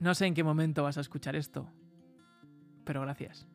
No 0.00 0.14
sé 0.14 0.24
en 0.24 0.32
qué 0.32 0.42
momento 0.42 0.82
vas 0.82 0.96
a 0.96 1.02
escuchar 1.02 1.36
esto, 1.36 1.70
pero 2.84 3.02
gracias. 3.02 3.46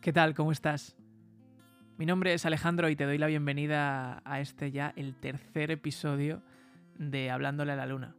¿Qué 0.00 0.10
tal? 0.10 0.34
¿Cómo 0.34 0.52
estás? 0.52 0.96
Mi 1.98 2.06
nombre 2.06 2.32
es 2.32 2.46
Alejandro 2.46 2.88
y 2.88 2.96
te 2.96 3.04
doy 3.04 3.18
la 3.18 3.26
bienvenida 3.26 4.22
a 4.24 4.40
este 4.40 4.70
ya, 4.70 4.94
el 4.96 5.16
tercer 5.16 5.70
episodio 5.70 6.42
de 6.96 7.30
Hablándole 7.30 7.72
a 7.72 7.76
la 7.76 7.84
Luna. 7.84 8.16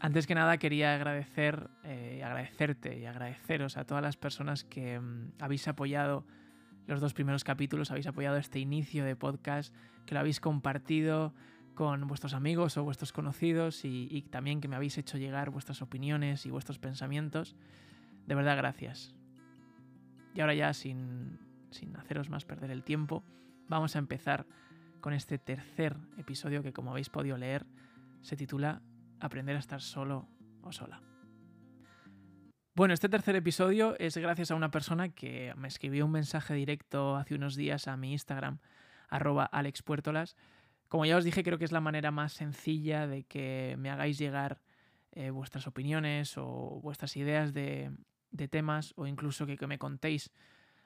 Antes 0.00 0.26
que 0.26 0.34
nada 0.34 0.56
quería 0.56 0.94
agradecer, 0.94 1.68
eh, 1.82 2.22
agradecerte 2.24 2.98
y 2.98 3.04
agradeceros 3.04 3.76
a 3.76 3.84
todas 3.84 4.02
las 4.02 4.16
personas 4.16 4.64
que 4.64 4.98
mm, 4.98 5.32
habéis 5.40 5.68
apoyado 5.68 6.24
los 6.86 7.02
dos 7.02 7.12
primeros 7.12 7.44
capítulos, 7.44 7.90
habéis 7.90 8.06
apoyado 8.06 8.38
este 8.38 8.60
inicio 8.60 9.04
de 9.04 9.14
podcast, 9.14 9.74
que 10.06 10.14
lo 10.14 10.20
habéis 10.20 10.40
compartido 10.40 11.34
con 11.74 12.06
vuestros 12.06 12.34
amigos 12.34 12.76
o 12.76 12.84
vuestros 12.84 13.12
conocidos 13.12 13.84
y, 13.84 14.22
también 14.30 14.60
que 14.60 14.68
me 14.68 14.76
habéis 14.76 14.98
hecho 14.98 15.18
llegar 15.18 15.50
vuestras 15.50 15.82
opiniones 15.82 16.46
y 16.46 16.50
vuestros 16.50 16.78
pensamientos. 16.78 17.56
De 18.26 18.34
verdad, 18.34 18.56
gracias. 18.56 19.14
Y 20.34 20.40
ahora 20.40 20.54
ya, 20.54 20.72
sin, 20.72 21.38
sin 21.70 21.96
haceros 21.96 22.30
más 22.30 22.44
perder 22.44 22.70
el 22.70 22.82
tiempo, 22.82 23.24
vamos 23.68 23.96
a 23.96 23.98
empezar 23.98 24.46
con 25.00 25.12
este 25.12 25.38
tercer 25.38 25.96
episodio 26.16 26.62
que, 26.62 26.72
como 26.72 26.90
habéis 26.90 27.10
podido 27.10 27.36
leer, 27.36 27.66
se 28.22 28.36
titula 28.36 28.82
Aprender 29.20 29.56
a 29.56 29.60
estar 29.60 29.80
solo 29.80 30.28
o 30.62 30.72
sola. 30.72 31.02
Bueno, 32.76 32.92
este 32.92 33.08
tercer 33.08 33.36
episodio 33.36 33.96
es 34.00 34.16
gracias 34.16 34.50
a 34.50 34.56
una 34.56 34.72
persona 34.72 35.08
que 35.10 35.54
me 35.56 35.68
escribió 35.68 36.06
un 36.06 36.10
mensaje 36.10 36.54
directo 36.54 37.14
hace 37.14 37.36
unos 37.36 37.54
días 37.54 37.86
a 37.86 37.96
mi 37.96 38.10
Instagram, 38.10 38.58
arroba 39.08 39.44
alexpuertolas. 39.44 40.36
Como 40.88 41.06
ya 41.06 41.16
os 41.16 41.24
dije, 41.24 41.42
creo 41.42 41.58
que 41.58 41.64
es 41.64 41.72
la 41.72 41.80
manera 41.80 42.10
más 42.10 42.32
sencilla 42.32 43.06
de 43.06 43.24
que 43.24 43.76
me 43.78 43.90
hagáis 43.90 44.18
llegar 44.18 44.60
eh, 45.12 45.30
vuestras 45.30 45.66
opiniones 45.66 46.36
o 46.36 46.80
vuestras 46.82 47.16
ideas 47.16 47.52
de, 47.52 47.92
temas 48.50 48.92
o 48.96 49.06
incluso 49.06 49.46
que, 49.46 49.56
que 49.56 49.66
me 49.66 49.78
contéis 49.78 50.30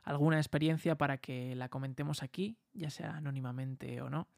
alguna 0.02 0.38
experiencia 0.38 0.96
para 0.96 1.19
que 1.19 1.54
la 1.56 1.69
comentemos 1.69 2.22
aquí, 2.22 2.56
ya 2.72 2.91
sea 2.91 3.16
anónimamente 3.16 4.00
o 4.00 4.10
no. 4.10 4.28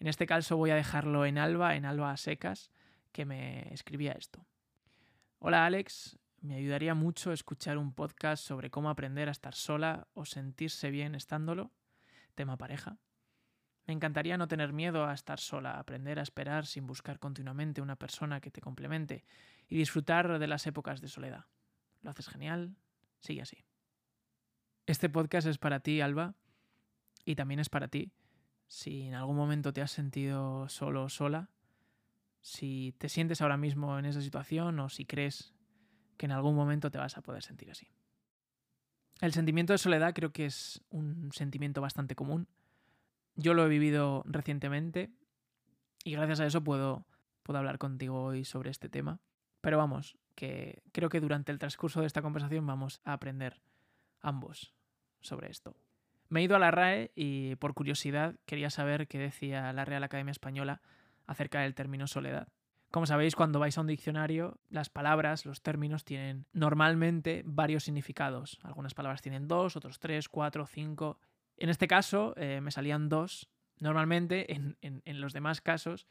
En 0.00 0.06
este 0.06 0.26
caso 0.26 0.56
voy 0.56 0.70
a 0.70 0.76
dejarlo 0.76 1.26
en 1.26 1.38
Alba, 1.38 1.76
en 1.76 1.84
Alba 1.84 2.16
secas, 2.16 2.70
que 3.12 3.24
me 3.24 3.72
escribía 3.72 4.12
esto. 4.12 4.46
Hola 5.38 5.66
Alex, 5.66 6.18
me 6.40 6.54
ayudaría 6.54 6.94
mucho 6.94 7.32
escuchar 7.32 7.78
un 7.78 7.92
podcast 7.92 8.44
sobre 8.44 8.70
cómo 8.70 8.90
aprender 8.90 9.28
a 9.28 9.32
estar 9.32 9.54
sola 9.54 10.08
o 10.14 10.24
sentirse 10.24 10.90
bien 10.90 11.14
estándolo, 11.14 11.72
tema 12.34 12.56
pareja. 12.56 12.98
Me 13.88 13.94
encantaría 13.94 14.36
no 14.36 14.48
tener 14.48 14.74
miedo 14.74 15.06
a 15.06 15.14
estar 15.14 15.40
sola, 15.40 15.78
aprender 15.78 16.18
a 16.18 16.22
esperar 16.22 16.66
sin 16.66 16.86
buscar 16.86 17.18
continuamente 17.18 17.80
una 17.80 17.96
persona 17.96 18.38
que 18.38 18.50
te 18.50 18.60
complemente 18.60 19.24
y 19.66 19.78
disfrutar 19.78 20.38
de 20.38 20.46
las 20.46 20.66
épocas 20.66 21.00
de 21.00 21.08
soledad. 21.08 21.46
Lo 22.02 22.10
haces 22.10 22.28
genial, 22.28 22.76
sigue 23.18 23.40
así. 23.40 23.64
Este 24.84 25.08
podcast 25.08 25.46
es 25.46 25.56
para 25.56 25.80
ti, 25.80 26.02
Alba, 26.02 26.34
y 27.24 27.34
también 27.34 27.60
es 27.60 27.70
para 27.70 27.88
ti. 27.88 28.12
Si 28.66 29.06
en 29.06 29.14
algún 29.14 29.36
momento 29.36 29.72
te 29.72 29.80
has 29.80 29.90
sentido 29.90 30.68
solo 30.68 31.04
o 31.04 31.08
sola, 31.08 31.48
si 32.42 32.94
te 32.98 33.08
sientes 33.08 33.40
ahora 33.40 33.56
mismo 33.56 33.98
en 33.98 34.04
esa 34.04 34.20
situación 34.20 34.78
o 34.80 34.90
si 34.90 35.06
crees 35.06 35.54
que 36.18 36.26
en 36.26 36.32
algún 36.32 36.54
momento 36.54 36.90
te 36.90 36.98
vas 36.98 37.16
a 37.16 37.22
poder 37.22 37.42
sentir 37.42 37.70
así. 37.70 37.88
El 39.22 39.32
sentimiento 39.32 39.72
de 39.72 39.78
soledad 39.78 40.12
creo 40.12 40.30
que 40.30 40.44
es 40.44 40.82
un 40.90 41.30
sentimiento 41.32 41.80
bastante 41.80 42.14
común. 42.14 42.48
Yo 43.38 43.54
lo 43.54 43.64
he 43.64 43.68
vivido 43.68 44.24
recientemente 44.26 45.12
y 46.02 46.10
gracias 46.10 46.40
a 46.40 46.46
eso 46.46 46.64
puedo, 46.64 47.06
puedo 47.44 47.60
hablar 47.60 47.78
contigo 47.78 48.20
hoy 48.24 48.44
sobre 48.44 48.70
este 48.70 48.88
tema. 48.88 49.20
Pero 49.60 49.78
vamos, 49.78 50.18
que 50.34 50.82
creo 50.90 51.08
que 51.08 51.20
durante 51.20 51.52
el 51.52 51.60
transcurso 51.60 52.00
de 52.00 52.08
esta 52.08 52.20
conversación 52.20 52.66
vamos 52.66 53.00
a 53.04 53.12
aprender 53.12 53.62
ambos 54.20 54.74
sobre 55.20 55.50
esto. 55.50 55.76
Me 56.28 56.40
he 56.40 56.42
ido 56.42 56.56
a 56.56 56.58
la 56.58 56.72
RAE 56.72 57.12
y 57.14 57.54
por 57.56 57.74
curiosidad 57.74 58.34
quería 58.44 58.70
saber 58.70 59.06
qué 59.06 59.18
decía 59.18 59.72
la 59.72 59.84
Real 59.84 60.02
Academia 60.02 60.32
Española 60.32 60.82
acerca 61.28 61.60
del 61.60 61.76
término 61.76 62.08
soledad. 62.08 62.48
Como 62.90 63.06
sabéis, 63.06 63.36
cuando 63.36 63.60
vais 63.60 63.78
a 63.78 63.82
un 63.82 63.86
diccionario, 63.86 64.58
las 64.68 64.90
palabras, 64.90 65.46
los 65.46 65.62
términos 65.62 66.04
tienen 66.04 66.46
normalmente 66.52 67.44
varios 67.46 67.84
significados. 67.84 68.58
Algunas 68.64 68.94
palabras 68.94 69.22
tienen 69.22 69.46
dos, 69.46 69.76
otros 69.76 70.00
tres, 70.00 70.28
cuatro, 70.28 70.66
cinco. 70.66 71.20
En 71.58 71.70
este 71.70 71.88
caso 71.88 72.34
eh, 72.36 72.60
me 72.60 72.70
salían 72.70 73.08
dos. 73.08 73.48
Normalmente 73.80 74.54
en, 74.54 74.76
en, 74.80 75.20
los 75.20 75.32
demás 75.32 75.60
casos 75.60 76.06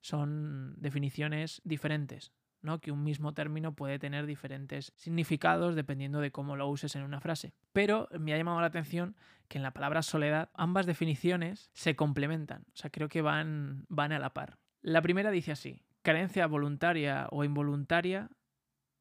son 0.00 0.74
definiciones 0.78 1.60
diferentes, 1.64 2.32
¿no? 2.62 2.80
que 2.80 2.90
un 2.90 3.04
mismo 3.04 3.32
término 3.32 3.74
puede 3.74 4.00
tener 4.00 4.26
diferentes 4.26 4.92
significados 4.96 5.76
dependiendo 5.76 6.20
de 6.20 6.32
cómo 6.32 6.56
lo 6.56 6.68
uses 6.68 6.96
en 6.96 7.02
una 7.02 7.20
frase. 7.20 7.52
Pero 7.72 8.08
me 8.18 8.32
ha 8.32 8.36
llamado 8.36 8.60
la 8.60 8.66
atención 8.66 9.16
que 9.46 9.58
en 9.58 9.62
la 9.62 9.72
palabra 9.72 10.02
soledad 10.02 10.50
ambas 10.54 10.86
definiciones 10.86 11.70
se 11.74 11.94
complementan, 11.94 12.64
o 12.72 12.76
sea, 12.76 12.90
creo 12.90 13.08
que 13.08 13.22
van, 13.22 13.84
van 13.88 14.10
a 14.12 14.18
la 14.18 14.34
par. 14.34 14.58
La 14.80 15.02
primera 15.02 15.30
dice 15.30 15.52
así, 15.52 15.82
carencia 16.02 16.46
voluntaria 16.48 17.28
o 17.30 17.44
involuntaria 17.44 18.30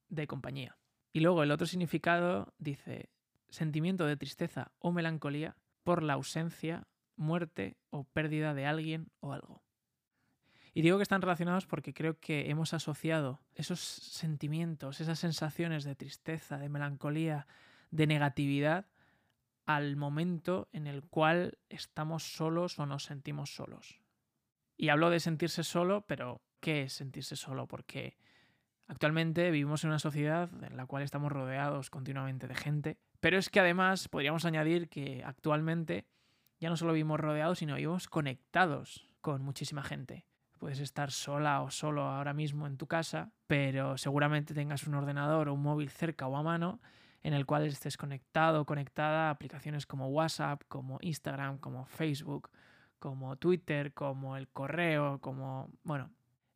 de 0.10 0.28
compañía. 0.28 0.78
Y 1.12 1.22
luego 1.22 1.42
el 1.42 1.52
otro 1.52 1.66
significado 1.66 2.54
dice 2.60 3.10
sentimiento 3.50 4.06
de 4.06 4.16
tristeza 4.16 4.72
o 4.80 4.92
melancolía 4.92 5.58
por 5.84 6.04
la 6.04 6.14
ausencia, 6.14 6.88
muerte 7.16 7.78
o 7.90 8.04
pérdida 8.04 8.54
de 8.54 8.66
alguien 8.66 9.12
o 9.20 9.34
algo. 9.34 9.64
Y 10.74 10.82
digo 10.82 10.98
que 10.98 11.04
están 11.04 11.22
relacionados 11.22 11.66
porque 11.66 11.94
creo 11.94 12.20
que 12.20 12.50
hemos 12.50 12.74
asociado 12.74 13.42
esos 13.56 13.80
sentimientos, 13.80 15.02
esas 15.02 15.20
sensaciones 15.20 15.84
de 15.84 15.96
tristeza, 15.96 16.58
de 16.58 16.70
melancolía, 16.70 17.48
de 17.90 18.08
negatividad 18.08 18.86
al 19.66 19.96
momento 19.96 20.70
en 20.72 20.88
el 20.88 21.04
cual 21.04 21.58
estamos 21.70 22.24
solos 22.24 22.80
o 22.80 22.86
nos 22.86 23.04
sentimos 23.04 23.54
solos. 23.54 24.00
Y 24.78 24.90
hablo 24.90 25.10
de 25.10 25.20
sentirse 25.20 25.64
solo, 25.64 26.06
pero 26.08 26.42
qué 26.60 26.84
es 26.84 26.94
sentirse 26.94 27.36
solo, 27.36 27.68
porque 27.68 28.18
actualmente 28.88 29.52
vivimos 29.52 29.84
en 29.84 29.90
una 29.90 30.00
sociedad 30.00 30.50
en 30.64 30.78
la 30.78 30.86
cual 30.86 31.04
estamos 31.04 31.32
rodeados 31.32 31.90
continuamente 31.90 32.48
de 32.48 32.56
gente, 32.56 32.98
pero 33.22 33.38
es 33.38 33.50
que 33.50 33.60
además 33.60 34.10
podríamos 34.10 34.44
añadir 34.44 34.90
que 34.90 35.24
actualmente 35.24 36.06
ya 36.60 36.70
no 36.70 36.76
solo 36.76 36.94
vivimos 36.94 37.20
rodeados, 37.20 37.60
sino 37.60 37.76
vivimos 37.76 38.08
conectados 38.08 39.08
con 39.22 39.42
muchísima 39.42 39.84
gente. 39.84 40.26
Puedes 40.60 40.80
estar 40.80 41.12
sola 41.12 41.62
o 41.62 41.72
solo 41.72 42.04
ahora 42.04 42.34
mismo 42.34 42.68
en 42.68 42.78
tu 42.78 42.88
casa, 42.88 43.32
pero 43.48 43.98
seguramente 43.98 44.54
tengas 44.54 44.86
un 44.86 44.96
ordenador 44.96 45.48
o 45.48 45.54
un 45.54 45.62
móvil 45.62 45.90
cerca 45.90 46.28
o 46.28 46.36
a 46.36 46.44
mano 46.44 46.82
en 47.24 47.34
el 47.34 47.46
cual 47.46 47.66
estés 47.66 47.98
conectado 47.98 48.62
o 48.62 48.66
conectada 48.66 49.28
a 49.28 49.30
aplicaciones 49.32 49.86
como 49.86 50.08
WhatsApp, 50.08 50.64
como 50.68 50.98
Instagram, 51.02 51.60
como 51.60 51.86
Facebook, 51.86 52.50
como 53.00 53.36
Twitter, 53.36 53.94
como 53.94 54.38
el 54.38 54.48
correo, 54.48 55.20
como, 55.20 55.70
bueno, 55.84 56.10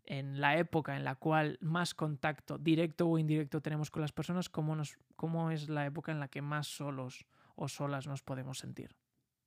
en 0.06 0.40
la 0.40 0.58
época 0.58 0.96
en 0.96 1.04
la 1.04 1.16
cual 1.16 1.58
más 1.62 1.94
contacto 1.94 2.58
directo 2.58 3.08
o 3.08 3.18
indirecto 3.18 3.62
tenemos 3.62 3.92
con 3.92 4.02
las 4.02 4.12
personas, 4.12 4.50
cómo, 4.50 4.76
nos, 4.76 4.98
cómo 5.16 5.52
es 5.52 5.70
la 5.70 5.86
época 5.86 6.12
en 6.12 6.20
la 6.20 6.28
que 6.28 6.42
más 6.42 6.68
solos 6.68 7.26
o 7.56 7.68
solas 7.68 8.08
nos 8.08 8.22
podemos 8.22 8.60
sentir. 8.60 8.96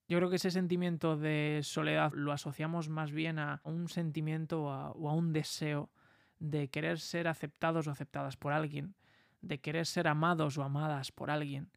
Yo 0.08 0.16
creo 0.18 0.30
que 0.30 0.36
ese 0.36 0.50
sentimiento 0.50 1.16
de 1.16 1.60
soledad 1.62 2.12
lo 2.14 2.32
asociamos 2.32 2.88
más 2.88 3.12
bien 3.12 3.38
a 3.38 3.60
un 3.64 3.88
sentimiento 3.88 4.64
o 4.64 4.70
a, 4.70 5.12
un 5.12 5.32
deseo 5.32 5.90
de 6.38 6.68
querer 6.68 6.98
ser 6.98 7.28
aceptados 7.28 7.86
o 7.86 7.90
aceptadas 7.90 8.36
por 8.36 8.52
alguien, 8.52 8.94
de 9.42 9.60
querer 9.60 9.84
ser 9.84 10.08
amados 10.08 10.56
o 10.56 10.62
amadas 10.62 11.12
por 11.12 11.30
alguien, 11.30 11.70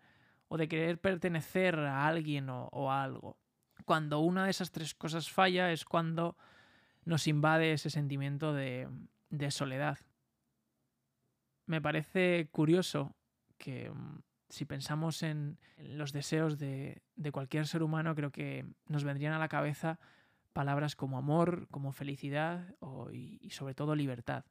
o 0.48 0.58
de 0.58 0.70
querer 0.70 1.00
pertenecer 1.00 1.78
a 1.78 2.08
alguien 2.08 2.50
o, 2.50 2.70
o 2.72 2.90
a 2.90 3.04
algo. 3.04 3.38
Cuando 3.84 4.20
una 4.20 4.46
de 4.46 4.52
esas 4.52 4.72
tres 4.72 4.96
cosas 4.96 5.30
falla 5.30 5.72
es 5.74 5.84
cuando 5.84 6.38
nos 7.06 7.28
invade 7.28 7.74
ese 7.74 7.90
sentimiento 7.90 8.54
de, 8.54 8.88
soledad. 9.50 9.98
Me 11.66 11.82
parece 11.82 12.50
curioso 12.52 13.16
que 13.58 13.90
mm, 13.90 14.22
si 14.50 14.66
pensamos 14.66 15.24
en, 15.24 15.58
los 15.78 16.12
deseos 16.12 16.58
de, 16.58 17.02
cualquier 17.32 17.68
ser 17.68 17.84
humano, 17.84 18.16
creo 18.16 18.32
que 18.32 18.66
nos 18.88 19.04
vendrían 19.04 19.34
a 19.34 19.40
la 19.40 19.48
cabeza 19.48 20.00
palabras 20.54 20.96
como 20.96 21.18
amor, 21.18 21.68
como 21.72 21.92
felicidad 21.92 22.76
y, 23.12 23.50
sobre 23.52 23.74
todo 23.74 23.96
libertad. 23.96 24.46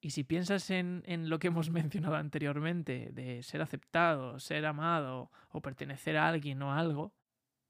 Y 0.00 0.10
si 0.10 0.22
piensas 0.22 0.70
en, 0.70 1.02
en, 1.06 1.28
lo 1.28 1.38
que 1.38 1.48
hemos 1.48 1.70
mencionado 1.70 2.16
anteriormente, 2.16 3.10
de 3.12 3.42
ser 3.42 3.62
aceptado, 3.62 4.38
ser 4.38 4.66
amado 4.66 5.30
o 5.50 5.60
pertenecer 5.60 6.16
a 6.16 6.28
alguien 6.28 6.62
o 6.62 6.72
a 6.72 6.78
algo, 6.78 7.14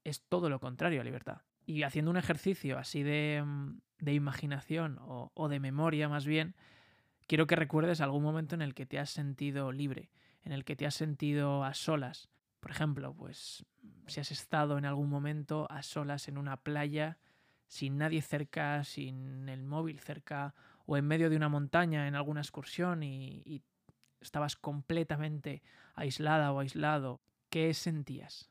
es 0.03 0.21
todo 0.21 0.49
lo 0.49 0.59
contrario 0.59 1.01
a 1.01 1.03
libertad. 1.03 1.41
Y 1.69 1.83
haciendo 1.83 2.09
un 2.09 2.17
ejercicio 2.17 2.79
así 2.79 3.03
de, 3.03 3.43
mm, 3.45 4.09
imaginación 4.09 4.97
o, 5.01 5.49
de 5.49 5.59
memoria 5.59 6.09
más 6.09 6.25
bien, 6.25 6.55
quiero 7.27 7.45
que 7.45 7.55
recuerdes 7.55 8.01
algún 8.01 8.23
momento 8.23 8.55
en 8.55 8.63
el 8.63 8.73
que 8.73 8.87
te 8.87 8.97
has 8.97 9.11
sentido 9.11 9.71
libre, 9.71 10.09
en 10.41 10.51
el 10.51 10.65
que 10.65 10.75
te 10.75 10.87
has 10.87 10.95
sentido 10.95 11.63
a 11.63 11.75
solas. 11.75 12.27
Por 12.59 12.71
ejemplo, 12.71 13.13
pues 13.13 13.67
si 14.07 14.19
has 14.19 14.31
estado 14.31 14.79
en 14.79 14.85
algún 14.85 15.11
momento 15.11 15.67
a 15.69 15.83
solas 15.83 16.27
en 16.27 16.39
una 16.39 16.57
playa 16.57 17.19
sin 17.67 17.99
nadie 17.99 18.23
cerca, 18.23 18.83
sin 18.83 19.47
el 19.47 19.63
móvil 19.63 19.99
cerca, 19.99 20.55
o 20.87 20.97
en 20.97 21.05
medio 21.05 21.29
de 21.29 21.35
una 21.35 21.49
montaña 21.49 22.07
en 22.07 22.15
alguna 22.15 22.41
excursión 22.41 23.03
y 23.03 23.61
estabas 24.21 24.55
completamente 24.55 25.61
aislada 25.93 26.51
o 26.51 26.61
aislado, 26.61 27.21
¿qué 27.51 27.75
sentías? 27.75 28.49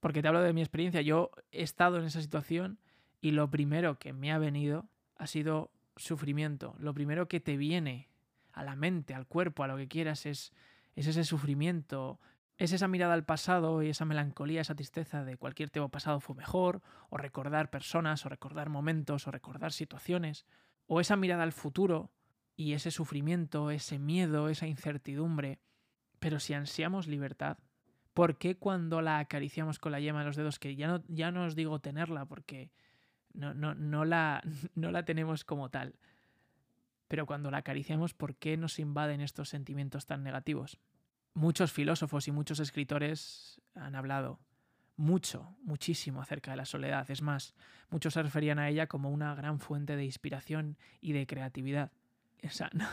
Porque 0.00 0.22
te 0.22 0.28
hablo 0.28 0.42
de 0.42 0.52
mi 0.52 0.60
experiencia, 0.60 1.00
yo 1.00 1.30
he 1.50 1.62
estado 1.62 1.98
en 1.98 2.04
esa 2.04 2.20
situación 2.20 2.78
y 3.20 3.32
lo 3.32 3.50
primero 3.50 3.98
que 3.98 4.12
me 4.12 4.32
ha 4.32 4.38
venido 4.38 4.88
ha 5.16 5.26
sido 5.26 5.70
sufrimiento. 5.96 6.74
Lo 6.78 6.94
primero 6.94 7.28
que 7.28 7.40
te 7.40 7.56
viene 7.56 8.08
a 8.52 8.62
la 8.62 8.76
mente, 8.76 9.14
al 9.14 9.26
cuerpo, 9.26 9.64
a 9.64 9.68
lo 9.68 9.76
que 9.76 9.88
quieras, 9.88 10.26
es, 10.26 10.52
es 10.94 11.06
ese 11.06 11.24
sufrimiento, 11.24 12.20
es 12.58 12.72
esa 12.72 12.88
mirada 12.88 13.14
al 13.14 13.24
pasado 13.24 13.82
y 13.82 13.90
esa 13.90 14.04
melancolía, 14.04 14.60
esa 14.60 14.74
tristeza 14.74 15.24
de 15.24 15.36
cualquier 15.36 15.70
tiempo 15.70 15.90
pasado 15.90 16.20
fue 16.20 16.36
mejor, 16.36 16.82
o 17.10 17.18
recordar 17.18 17.70
personas, 17.70 18.24
o 18.24 18.28
recordar 18.28 18.68
momentos, 18.68 19.26
o 19.26 19.30
recordar 19.30 19.72
situaciones, 19.72 20.46
o 20.86 21.00
esa 21.00 21.16
mirada 21.16 21.42
al 21.42 21.52
futuro 21.52 22.10
y 22.56 22.72
ese 22.72 22.90
sufrimiento, 22.90 23.70
ese 23.70 23.98
miedo, 23.98 24.48
esa 24.48 24.66
incertidumbre. 24.66 25.58
Pero 26.18 26.40
si 26.40 26.54
ansiamos 26.54 27.06
libertad, 27.06 27.58
¿por 28.16 28.38
qué 28.38 28.56
cuando 28.56 29.02
la 29.02 29.18
acariciamos 29.18 29.78
con 29.78 29.92
la 29.92 30.00
yema 30.00 30.20
de 30.20 30.24
los 30.24 30.36
dedos, 30.36 30.58
que 30.58 30.74
ya 30.74 30.88
no, 30.88 31.04
ya 31.06 31.30
no 31.30 31.44
os 31.44 31.54
digo 31.54 31.80
tenerla 31.80 32.24
porque 32.24 32.70
no, 33.34 33.52
no, 33.52 33.74
no, 33.74 34.06
la, 34.06 34.42
no 34.74 34.90
la 34.90 35.04
tenemos 35.04 35.44
como 35.44 35.68
tal, 35.68 35.96
pero 37.08 37.26
cuando 37.26 37.50
la 37.50 37.58
acariciamos, 37.58 38.14
¿por 38.14 38.34
qué 38.36 38.56
nos 38.56 38.78
invaden 38.78 39.20
estos 39.20 39.50
sentimientos 39.50 40.06
tan 40.06 40.22
negativos? 40.24 40.78
Muchos 41.34 41.72
filósofos 41.72 42.26
y 42.26 42.32
muchos 42.32 42.58
escritores 42.58 43.60
han 43.74 43.94
hablado 43.94 44.40
mucho, 44.96 45.54
muchísimo 45.62 46.22
acerca 46.22 46.52
de 46.52 46.56
la 46.56 46.64
soledad. 46.64 47.10
Es 47.10 47.20
más, 47.20 47.54
muchos 47.90 48.14
se 48.14 48.22
referían 48.22 48.58
a 48.58 48.70
ella 48.70 48.86
como 48.86 49.10
una 49.10 49.34
gran 49.34 49.60
fuente 49.60 49.94
de 49.94 50.06
inspiración 50.06 50.78
y 51.02 51.12
de 51.12 51.26
creatividad. 51.26 51.92
O 52.42 52.48
sea, 52.48 52.70
no, 52.72 52.88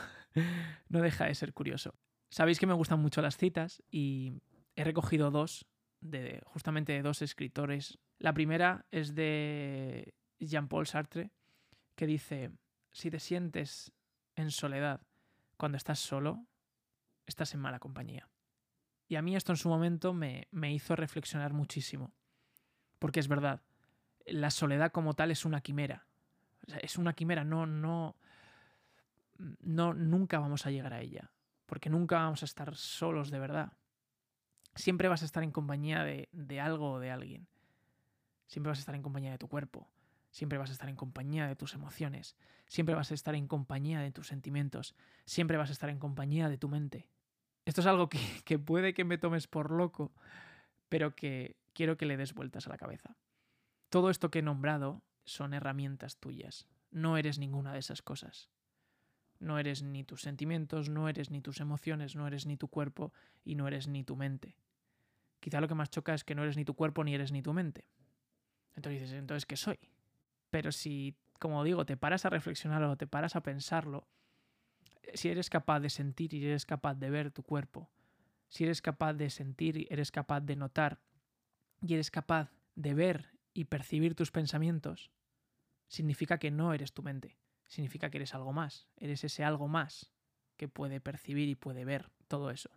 no 0.89 0.99
deja 0.99 1.27
de 1.27 1.35
ser 1.35 1.53
curioso. 1.53 1.95
Sabéis 2.29 2.59
que 2.59 2.67
me 2.67 2.73
gustan 2.73 2.99
mucho 2.99 3.21
las 3.21 3.37
citas 3.37 3.81
y 3.89 4.33
he 4.75 4.83
recogido 4.83 5.31
dos, 5.31 5.65
de, 6.01 6.41
justamente 6.45 6.93
de 6.93 7.01
dos 7.01 7.21
escritores. 7.21 7.99
La 8.19 8.33
primera 8.33 8.85
es 8.91 9.15
de 9.15 10.13
Jean-Paul 10.39 10.87
Sartre, 10.87 11.31
que 11.95 12.07
dice, 12.07 12.51
si 12.91 13.11
te 13.11 13.19
sientes 13.19 13.91
en 14.35 14.51
soledad 14.51 15.01
cuando 15.57 15.77
estás 15.77 15.99
solo, 15.99 16.45
estás 17.25 17.53
en 17.53 17.59
mala 17.59 17.79
compañía. 17.79 18.29
Y 19.07 19.15
a 19.15 19.21
mí 19.21 19.35
esto 19.35 19.51
en 19.51 19.57
su 19.57 19.69
momento 19.69 20.13
me, 20.13 20.47
me 20.51 20.73
hizo 20.73 20.95
reflexionar 20.95 21.53
muchísimo. 21.53 22.13
Porque 22.99 23.19
es 23.19 23.27
verdad, 23.27 23.61
la 24.25 24.49
soledad 24.49 24.91
como 24.91 25.13
tal 25.13 25.31
es 25.31 25.45
una 25.45 25.61
quimera. 25.61 26.07
es 26.81 26.97
una 26.97 27.13
quimera, 27.13 27.43
no, 27.43 27.65
no, 27.65 28.15
no, 29.37 29.93
nunca 29.93 30.39
vamos 30.39 30.65
a 30.65 30.71
llegar 30.71 30.93
a 30.93 31.01
ella. 31.01 31.31
Porque 31.65 31.89
nunca 31.89 32.17
vamos 32.17 32.41
a 32.41 32.45
estar 32.45 32.75
solos 32.75 33.29
de 33.29 33.39
verdad. 33.39 33.73
Siempre 34.75 35.07
vas 35.07 35.21
a 35.21 35.25
estar 35.25 35.43
en 35.43 35.51
compañía 35.51 36.03
de, 36.03 36.29
de 36.31 36.59
algo 36.59 36.93
o 36.93 36.99
de 36.99 37.11
alguien. 37.11 37.47
Siempre 38.47 38.69
vas 38.69 38.79
a 38.79 38.81
estar 38.81 38.95
en 38.95 39.03
compañía 39.03 39.31
de 39.31 39.37
tu 39.37 39.47
cuerpo. 39.47 39.89
Siempre 40.31 40.57
vas 40.57 40.71
a 40.71 40.73
estar 40.73 40.89
en 40.89 40.95
compañía 40.95 41.47
de 41.47 41.55
tus 41.55 41.75
emociones. 41.75 42.35
Siempre 42.65 42.95
vas 42.95 43.11
a 43.11 43.13
estar 43.13 43.35
en 43.35 43.47
compañía 43.47 43.99
de 44.01 44.11
tus 44.11 44.27
sentimientos. 44.27 44.95
Siempre 45.25 45.57
vas 45.57 45.69
a 45.69 45.73
estar 45.73 45.91
en 45.91 45.99
compañía 45.99 46.49
de 46.49 46.57
tu 46.57 46.69
mente. 46.69 47.07
Esto 47.65 47.81
es 47.81 47.87
algo 47.87 48.09
que, 48.09 48.59
puede 48.65 48.93
que 48.93 49.05
me 49.05 49.17
tomes 49.17 49.47
por 49.47 49.71
loco, 49.71 50.11
pero 50.89 51.15
que 51.15 51.55
quiero 51.73 51.97
que 51.97 52.05
le 52.05 52.17
des 52.17 52.33
vueltas 52.33 52.67
a 52.67 52.69
la 52.69 52.77
cabeza. 52.77 53.15
Todo 53.89 54.09
esto 54.09 54.31
que 54.31 54.39
he 54.39 54.41
nombrado 54.41 55.03
son 55.23 55.53
herramientas 55.53 56.17
tuyas. 56.17 56.67
No 56.89 57.17
eres 57.17 57.39
ninguna 57.39 57.73
de 57.73 57.79
esas 57.79 58.01
cosas. 58.01 58.49
No 59.39 59.59
eres 59.59 59.83
ni 59.83 60.03
tus 60.03 60.21
sentimientos, 60.21 60.89
no 60.89 61.09
eres 61.09 61.29
ni 61.29 61.41
tus 61.41 61.59
emociones, 61.59 62.15
no 62.15 62.27
eres 62.27 62.45
ni 62.45 62.57
tu 62.57 62.69
cuerpo 62.69 63.13
y 63.43 63.55
no 63.55 63.67
eres 63.67 63.87
ni 63.87 64.03
tu 64.03 64.15
mente. 64.15 64.55
Quizá 65.43 65.59
lo 65.59 65.67
que 65.67 65.75
más 65.75 65.89
choca 65.89 66.13
es 66.13 66.23
que 66.23 66.35
no 66.35 66.43
eres 66.43 66.55
ni 66.55 66.63
tu 66.63 66.73
cuerpo 66.73 67.03
ni 67.03 67.13
eres 67.13 67.33
ni 67.33 67.41
tu 67.41 67.51
mente. 67.51 67.83
Entonces 68.75 69.01
dices, 69.01 69.19
entonces, 69.19 69.45
¿qué 69.45 69.57
soy? 69.57 69.77
Pero 70.49 70.71
si, 70.71 71.17
como 71.37 71.65
digo, 71.65 71.85
te 71.85 71.97
paras 71.97 72.23
a 72.23 72.29
reflexionarlo, 72.29 72.95
te 72.95 73.07
paras 73.07 73.35
a 73.35 73.43
pensarlo, 73.43 74.07
si 75.13 75.27
eres 75.27 75.49
capaz 75.49 75.81
de 75.81 75.89
sentir 75.89 76.33
y 76.33 76.45
eres 76.45 76.65
capaz 76.65 76.95
de 76.95 77.09
ver 77.09 77.29
tu 77.31 77.43
cuerpo, 77.43 77.89
si 78.47 78.63
eres 78.63 78.81
capaz 78.81 79.15
de 79.15 79.29
sentir 79.29 79.75
y 79.75 79.85
eres 79.89 80.11
capaz 80.11 80.39
de 80.39 80.55
notar, 80.55 81.01
y 81.81 81.93
eres 81.93 82.09
capaz 82.09 82.49
de 82.75 82.93
ver 82.93 83.37
y 83.53 83.65
percibir 83.65 84.15
tus 84.15 84.31
pensamientos, 84.31 85.11
significa 85.89 86.37
que 86.37 86.51
no 86.51 86.73
eres 86.73 86.93
tu 86.93 87.03
mente, 87.03 87.37
significa 87.67 88.09
que 88.09 88.19
eres 88.19 88.33
algo 88.33 88.53
más, 88.53 88.87
eres 88.95 89.25
ese 89.25 89.43
algo 89.43 89.67
más 89.67 90.09
que 90.55 90.69
puede 90.69 91.01
percibir 91.01 91.49
y 91.49 91.55
puede 91.55 91.83
ver 91.83 92.11
todo 92.29 92.49
eso. 92.49 92.69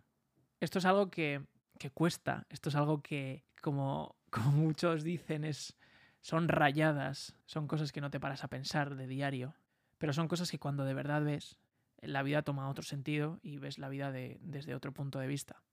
Esto 0.59 0.79
es 0.79 0.85
algo 0.85 1.09
que, 1.09 1.47
que 1.77 1.91
cuesta, 1.91 2.45
esto 2.49 2.69
es 2.69 2.75
algo 2.75 3.01
que, 3.01 3.45
como, 3.61 4.15
como 4.29 4.51
muchos 4.51 5.03
dicen, 5.03 5.43
es, 5.43 5.77
son 6.21 6.47
rayadas, 6.47 7.35
son 7.45 7.67
cosas 7.67 7.91
que 7.91 8.01
no 8.01 8.09
te 8.09 8.19
paras 8.19 8.43
a 8.43 8.49
pensar 8.49 8.95
de 8.95 9.07
diario, 9.07 9.55
pero 9.97 10.13
son 10.13 10.27
cosas 10.27 10.51
que 10.51 10.59
cuando 10.59 10.85
de 10.85 10.93
verdad 10.93 11.23
ves, 11.23 11.59
la 12.01 12.23
vida 12.23 12.43
toma 12.43 12.69
otro 12.69 12.83
sentido 12.83 13.39
y 13.41 13.57
ves 13.57 13.79
la 13.79 13.89
vida 13.89 14.11
desde 14.11 14.75
otro 14.75 14.93
punto 14.93 15.19
de 15.19 15.27
vista. 15.27 15.63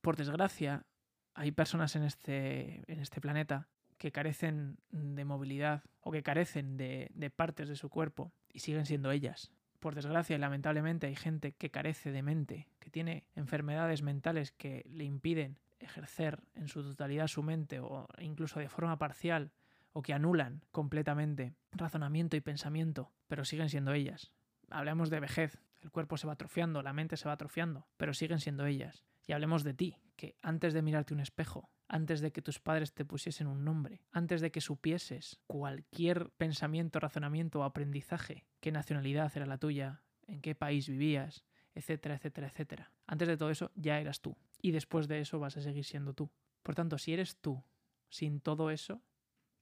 Por 0.00 0.16
desgracia, 0.16 0.86
hay 1.34 1.52
personas 1.52 1.96
en 1.96 2.04
este, 2.04 2.82
en 2.90 3.00
este 3.00 3.20
planeta 3.20 3.68
que 3.98 4.12
carecen 4.12 4.78
de 4.90 5.24
movilidad 5.24 5.82
o 6.00 6.12
que 6.12 6.22
carecen 6.22 6.76
de, 6.76 7.10
de 7.14 7.30
partes 7.30 7.68
de 7.68 7.76
su 7.76 7.90
cuerpo 7.90 8.32
y 8.52 8.60
siguen 8.60 8.86
siendo 8.86 9.10
ellas. 9.10 9.52
Por 9.86 9.94
desgracia 9.94 10.34
y 10.34 10.40
lamentablemente 10.40 11.06
hay 11.06 11.14
gente 11.14 11.52
que 11.52 11.70
carece 11.70 12.10
de 12.10 12.20
mente, 12.20 12.66
que 12.80 12.90
tiene 12.90 13.22
enfermedades 13.36 14.02
mentales 14.02 14.50
que 14.50 14.84
le 14.90 15.04
impiden 15.04 15.60
ejercer 15.78 16.42
en 16.56 16.66
su 16.66 16.82
totalidad 16.82 17.28
su 17.28 17.44
mente 17.44 17.78
o 17.78 18.08
incluso 18.18 18.58
de 18.58 18.68
forma 18.68 18.98
parcial 18.98 19.52
o 19.92 20.02
que 20.02 20.12
anulan 20.12 20.64
completamente 20.72 21.54
razonamiento 21.70 22.36
y 22.36 22.40
pensamiento, 22.40 23.12
pero 23.28 23.44
siguen 23.44 23.68
siendo 23.68 23.92
ellas. 23.92 24.32
Hablemos 24.70 25.08
de 25.08 25.20
vejez, 25.20 25.62
el 25.82 25.92
cuerpo 25.92 26.16
se 26.16 26.26
va 26.26 26.32
atrofiando, 26.32 26.82
la 26.82 26.92
mente 26.92 27.16
se 27.16 27.28
va 27.28 27.34
atrofiando, 27.34 27.86
pero 27.96 28.12
siguen 28.12 28.40
siendo 28.40 28.66
ellas. 28.66 29.04
Y 29.24 29.34
hablemos 29.34 29.62
de 29.62 29.74
ti, 29.74 30.00
que 30.16 30.34
antes 30.42 30.74
de 30.74 30.82
mirarte 30.82 31.14
un 31.14 31.20
espejo, 31.20 31.70
antes 31.88 32.20
de 32.20 32.32
que 32.32 32.42
tus 32.42 32.58
padres 32.58 32.92
te 32.92 33.04
pusiesen 33.04 33.46
un 33.46 33.64
nombre, 33.64 34.00
antes 34.12 34.40
de 34.40 34.50
que 34.50 34.60
supieses 34.60 35.38
cualquier 35.46 36.30
pensamiento, 36.30 37.00
razonamiento 37.00 37.60
o 37.60 37.64
aprendizaje, 37.64 38.44
qué 38.60 38.72
nacionalidad 38.72 39.32
era 39.36 39.46
la 39.46 39.58
tuya, 39.58 40.02
en 40.26 40.40
qué 40.40 40.54
país 40.54 40.88
vivías, 40.88 41.44
etcétera, 41.74 42.16
etcétera, 42.16 42.48
etcétera. 42.48 42.92
Antes 43.06 43.28
de 43.28 43.36
todo 43.36 43.50
eso 43.50 43.70
ya 43.74 44.00
eras 44.00 44.20
tú. 44.20 44.36
Y 44.60 44.72
después 44.72 45.08
de 45.08 45.20
eso 45.20 45.38
vas 45.38 45.56
a 45.56 45.62
seguir 45.62 45.84
siendo 45.84 46.14
tú. 46.14 46.30
Por 46.62 46.74
tanto, 46.74 46.98
si 46.98 47.12
eres 47.12 47.36
tú 47.36 47.62
sin 48.08 48.40
todo 48.40 48.70
eso, 48.70 49.02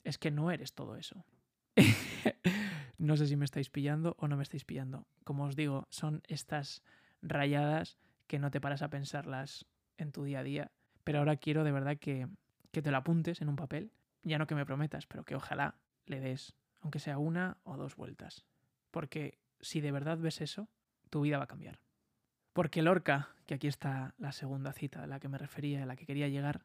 es 0.05 0.19
que 0.19 0.31
no 0.31 0.51
eres 0.51 0.75
todo 0.75 0.97
eso. 0.97 1.25
no 2.99 3.17
sé 3.17 3.27
si 3.27 3.37
me 3.37 3.45
estáis 3.45 3.69
pillando 3.69 4.17
o 4.19 4.29
no 4.29 4.37
me 4.37 4.43
estáis 4.43 4.65
pillando. 4.65 5.07
Como 5.25 5.45
os 5.45 5.57
digo, 5.57 5.87
son 5.91 6.23
estas 6.29 6.83
rayadas 7.21 7.99
que 8.27 8.39
no 8.39 8.51
te 8.51 8.61
paras 8.61 8.83
a 8.83 8.91
pensarlas 8.91 9.67
en 9.97 10.13
tu 10.13 10.25
día 10.25 10.41
a 10.41 10.45
día. 10.45 10.73
Pero 11.05 11.19
ahora 11.19 11.37
quiero 11.37 11.65
de 11.65 11.73
verdad 11.73 11.97
que, 11.99 12.27
que 12.73 12.83
te 12.83 12.91
lo 12.91 12.97
apuntes 12.97 13.41
en 13.41 13.49
un 13.49 13.57
papel. 13.57 13.93
Ya 14.23 14.39
no 14.39 14.47
que 14.47 14.55
me 14.55 14.67
prometas, 14.67 15.07
pero 15.07 15.25
que 15.25 15.37
ojalá 15.37 15.77
le 16.07 16.21
des, 16.21 16.55
aunque 16.81 16.99
sea 16.99 17.19
una 17.19 17.59
o 17.63 17.77
dos 17.77 17.97
vueltas. 17.97 18.45
Porque 18.91 19.39
si 19.61 19.81
de 19.81 19.93
verdad 19.93 20.19
ves 20.19 20.41
eso, 20.41 20.69
tu 21.11 21.21
vida 21.21 21.39
va 21.39 21.45
a 21.45 21.49
cambiar. 21.49 21.81
Porque 22.53 22.83
Lorca, 22.83 23.31
que 23.47 23.55
aquí 23.55 23.67
está 23.67 24.15
la 24.19 24.33
segunda 24.33 24.73
cita 24.73 25.03
a 25.03 25.07
la 25.07 25.21
que 25.21 25.29
me 25.29 25.39
refería, 25.39 25.83
a 25.83 25.87
la 25.87 25.97
que 25.97 26.07
quería 26.07 26.29
llegar, 26.29 26.65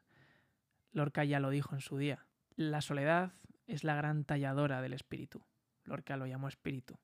Lorca 0.92 1.24
ya 1.24 1.40
lo 1.40 1.50
dijo 1.50 1.74
en 1.74 1.80
su 1.80 1.98
día. 1.98 2.26
La 2.56 2.80
soledad 2.80 3.32
es 3.66 3.84
la 3.84 3.94
gran 3.94 4.24
talladora 4.24 4.82
del 4.82 4.92
espíritu. 4.92 5.44
Lorca 5.84 6.16
lo 6.16 6.26
llamó 6.26 6.48
espíritu. 6.48 6.98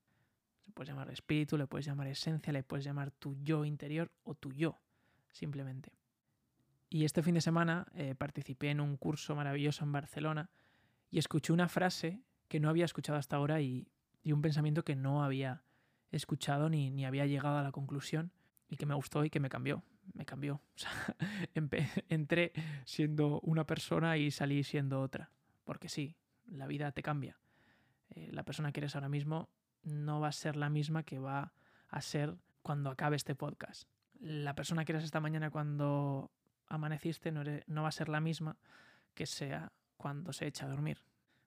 Le 0.66 0.72
puedes 0.72 0.88
llamar 0.88 1.10
espíritu, 1.10 1.56
le 1.56 1.66
puedes 1.66 1.86
llamar 1.86 2.06
esencia, 2.08 2.52
le 2.52 2.62
puedes 2.62 2.84
llamar 2.84 3.10
tu 3.10 3.36
yo 3.42 3.64
interior 3.64 4.10
o 4.24 4.34
tu 4.34 4.52
yo, 4.52 4.80
simplemente. 5.30 5.92
Y 6.88 7.04
este 7.04 7.22
fin 7.22 7.34
de 7.34 7.40
semana 7.40 7.86
eh, 7.94 8.14
participé 8.14 8.70
en 8.70 8.80
un 8.80 8.96
curso 8.96 9.34
maravilloso 9.34 9.84
en 9.84 9.92
Barcelona 9.92 10.50
y 11.10 11.18
escuché 11.18 11.52
una 11.52 11.68
frase 11.68 12.22
que 12.48 12.60
no 12.60 12.68
había 12.68 12.84
escuchado 12.84 13.18
hasta 13.18 13.36
ahora 13.36 13.60
y, 13.60 13.88
un 14.24 14.42
pensamiento 14.42 14.84
que 14.84 14.96
no 14.96 15.22
había 15.22 15.62
escuchado 16.10 16.68
ni, 16.68 16.90
ni, 16.90 17.04
había 17.04 17.26
llegado 17.26 17.58
a 17.58 17.62
la 17.62 17.70
conclusión 17.70 18.32
y 18.68 18.76
que 18.76 18.84
me 18.84 18.94
gustó 18.94 19.24
y 19.24 19.30
que 19.30 19.38
me 19.38 19.48
cambió. 19.48 19.84
Me 20.14 20.24
cambió. 20.24 20.60
O 20.74 20.78
sea, 20.78 21.16
entré 22.08 22.52
siendo 22.84 23.40
una 23.40 23.66
persona 23.66 24.16
y 24.16 24.32
salí 24.32 24.64
siendo 24.64 25.00
otra 25.00 25.30
porque 25.66 25.90
sí, 25.90 26.16
la 26.46 26.66
vida 26.66 26.92
te 26.92 27.02
cambia. 27.02 27.38
Eh, 28.10 28.30
la 28.32 28.44
persona 28.44 28.72
que 28.72 28.80
eres 28.80 28.94
ahora 28.94 29.10
mismo 29.10 29.50
no 29.82 30.20
va 30.20 30.28
a 30.28 30.32
ser 30.32 30.56
la 30.56 30.70
misma 30.70 31.02
que 31.02 31.18
va 31.18 31.52
a 31.88 32.00
ser 32.00 32.38
cuando 32.62 32.88
acabe 32.88 33.16
este 33.16 33.34
podcast. 33.34 33.88
La 34.18 34.54
persona 34.54 34.84
que 34.84 34.92
eres 34.92 35.04
esta 35.04 35.20
mañana 35.20 35.50
cuando 35.50 36.30
amaneciste 36.68 37.32
no, 37.32 37.82
va 37.82 37.88
a 37.88 37.92
ser 37.92 38.08
la 38.08 38.20
misma 38.20 38.56
que 39.14 39.26
sea 39.26 39.72
cuando 39.96 40.32
se 40.32 40.46
echa 40.46 40.66
a 40.66 40.68
dormir. 40.68 41.02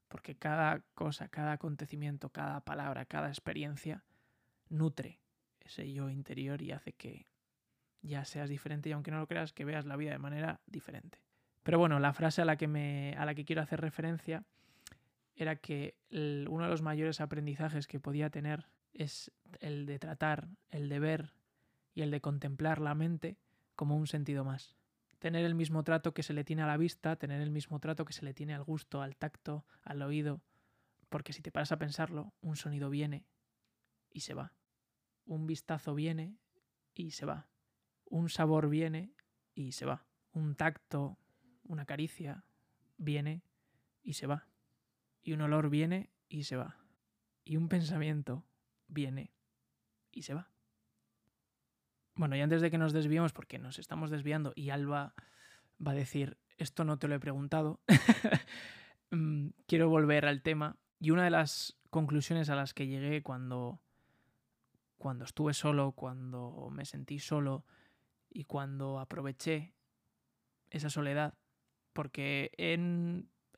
porque 0.07 0.35
cada 0.35 0.81
cosa, 0.95 1.27
cada 1.27 1.51
acontecimiento, 1.51 2.29
cada 2.29 2.61
palabra, 2.61 3.05
cada 3.05 3.27
experiencia 3.27 4.03
nutre 4.69 5.19
ese 5.59 5.91
yo 5.93 6.09
interior 6.09 6.63
y 6.63 6.71
hace 6.71 6.93
que 6.93 7.27
ya 8.01 8.25
seas 8.25 8.49
diferente 8.49 8.89
y 8.89 8.91
aunque 8.93 9.11
no 9.11 9.19
lo 9.19 9.27
creas, 9.27 9.53
que 9.53 9.65
veas 9.65 9.85
la 9.85 9.97
vida 9.97 10.11
de 10.11 10.17
manera 10.17 10.61
diferente. 10.65 11.19
Pero 11.63 11.77
bueno, 11.77 11.99
la 11.99 12.13
frase 12.13 12.41
a 12.41 12.45
la 12.45 12.55
que, 12.57 12.67
me, 12.67 13.13
a 13.17 13.25
la 13.25 13.35
que 13.35 13.45
quiero 13.45 13.61
hacer 13.61 13.81
referencia 13.81 14.43
era 15.35 15.57
que 15.57 15.95
uno 16.09 16.63
de 16.63 16.69
los 16.69 16.81
mayores 16.81 17.21
aprendizajes 17.21 17.87
que 17.87 17.99
podía 17.99 18.29
tener 18.29 18.67
es 18.93 19.31
el 19.59 19.85
de 19.85 19.99
tratar, 19.99 20.47
el 20.69 20.89
de 20.89 20.99
ver 20.99 21.33
y 21.93 22.01
el 22.01 22.11
de 22.11 22.21
contemplar 22.21 22.79
la 22.79 22.95
mente 22.95 23.37
como 23.75 23.95
un 23.95 24.07
sentido 24.07 24.43
más. 24.43 24.75
Tener 25.19 25.45
el 25.45 25.53
mismo 25.53 25.83
trato 25.83 26.13
que 26.13 26.23
se 26.23 26.33
le 26.33 26.43
tiene 26.43 26.63
a 26.63 26.67
la 26.67 26.77
vista, 26.77 27.17
tener 27.17 27.41
el 27.41 27.51
mismo 27.51 27.79
trato 27.79 28.05
que 28.05 28.13
se 28.13 28.25
le 28.25 28.33
tiene 28.33 28.55
al 28.55 28.63
gusto, 28.63 29.01
al 29.01 29.15
tacto, 29.17 29.65
al 29.83 30.01
oído, 30.01 30.41
porque 31.09 31.33
si 31.33 31.41
te 31.41 31.51
paras 31.51 31.71
a 31.71 31.77
pensarlo, 31.77 32.33
un 32.41 32.55
sonido 32.55 32.89
viene 32.89 33.25
y 34.11 34.21
se 34.21 34.33
va. 34.33 34.53
Un 35.25 35.45
vistazo 35.45 35.93
viene 35.93 36.37
y 36.93 37.11
se 37.11 37.25
va. 37.25 37.49
Un 38.05 38.29
sabor 38.29 38.69
viene 38.69 39.13
y 39.53 39.73
se 39.73 39.85
va. 39.85 40.05
Un 40.31 40.55
tacto, 40.55 41.17
una 41.63 41.85
caricia, 41.85 42.45
viene 42.97 43.43
y 44.03 44.13
se 44.13 44.27
va. 44.27 44.47
Y 45.21 45.33
un 45.33 45.41
olor 45.41 45.69
viene 45.69 46.11
y 46.29 46.43
se 46.43 46.55
va. 46.55 46.77
Y 47.43 47.57
un 47.57 47.67
pensamiento 47.67 48.45
viene 48.87 49.33
y 50.11 50.23
se 50.23 50.33
va. 50.33 50.51
Bueno, 52.19 52.35
y 52.35 52.41
antes 52.41 52.61
de 52.61 52.69
que 52.69 52.77
nos 52.77 52.91
desviemos, 52.91 53.31
porque 53.31 53.59
nos 53.59 53.79
estamos 53.79 54.09
desviando 54.09 54.51
y 54.53 54.71
Alba 54.71 55.13
va 55.79 55.91
a 55.91 55.95
decir, 55.95 56.37
esto 56.57 56.83
no 56.83 56.99
te 56.99 57.07
lo 57.07 57.15
he 57.15 57.19
preguntado, 57.21 57.79
mm, 59.11 59.51
quiero 59.67 59.87
volver 59.87 60.25
al 60.25 60.41
tema. 60.41 60.75
Y 60.99 61.11
una 61.11 61.23
de 61.23 61.29
las 61.29 61.77
conclusiones 61.89 62.49
a 62.49 62.55
las 62.55 62.73
que 62.73 62.87
llegué 62.87 63.23
cuando, 63.23 63.79
cuando 64.97 65.23
estuve 65.23 65.53
solo, 65.53 65.93
cuando 65.93 66.67
me 66.73 66.83
sentí 66.83 67.19
solo 67.19 67.63
y 68.29 68.43
cuando 68.43 68.99
aproveché 68.99 69.73
esa 70.71 70.89
soledad, 70.89 71.35
porque 71.93 72.51
he, 72.57 72.73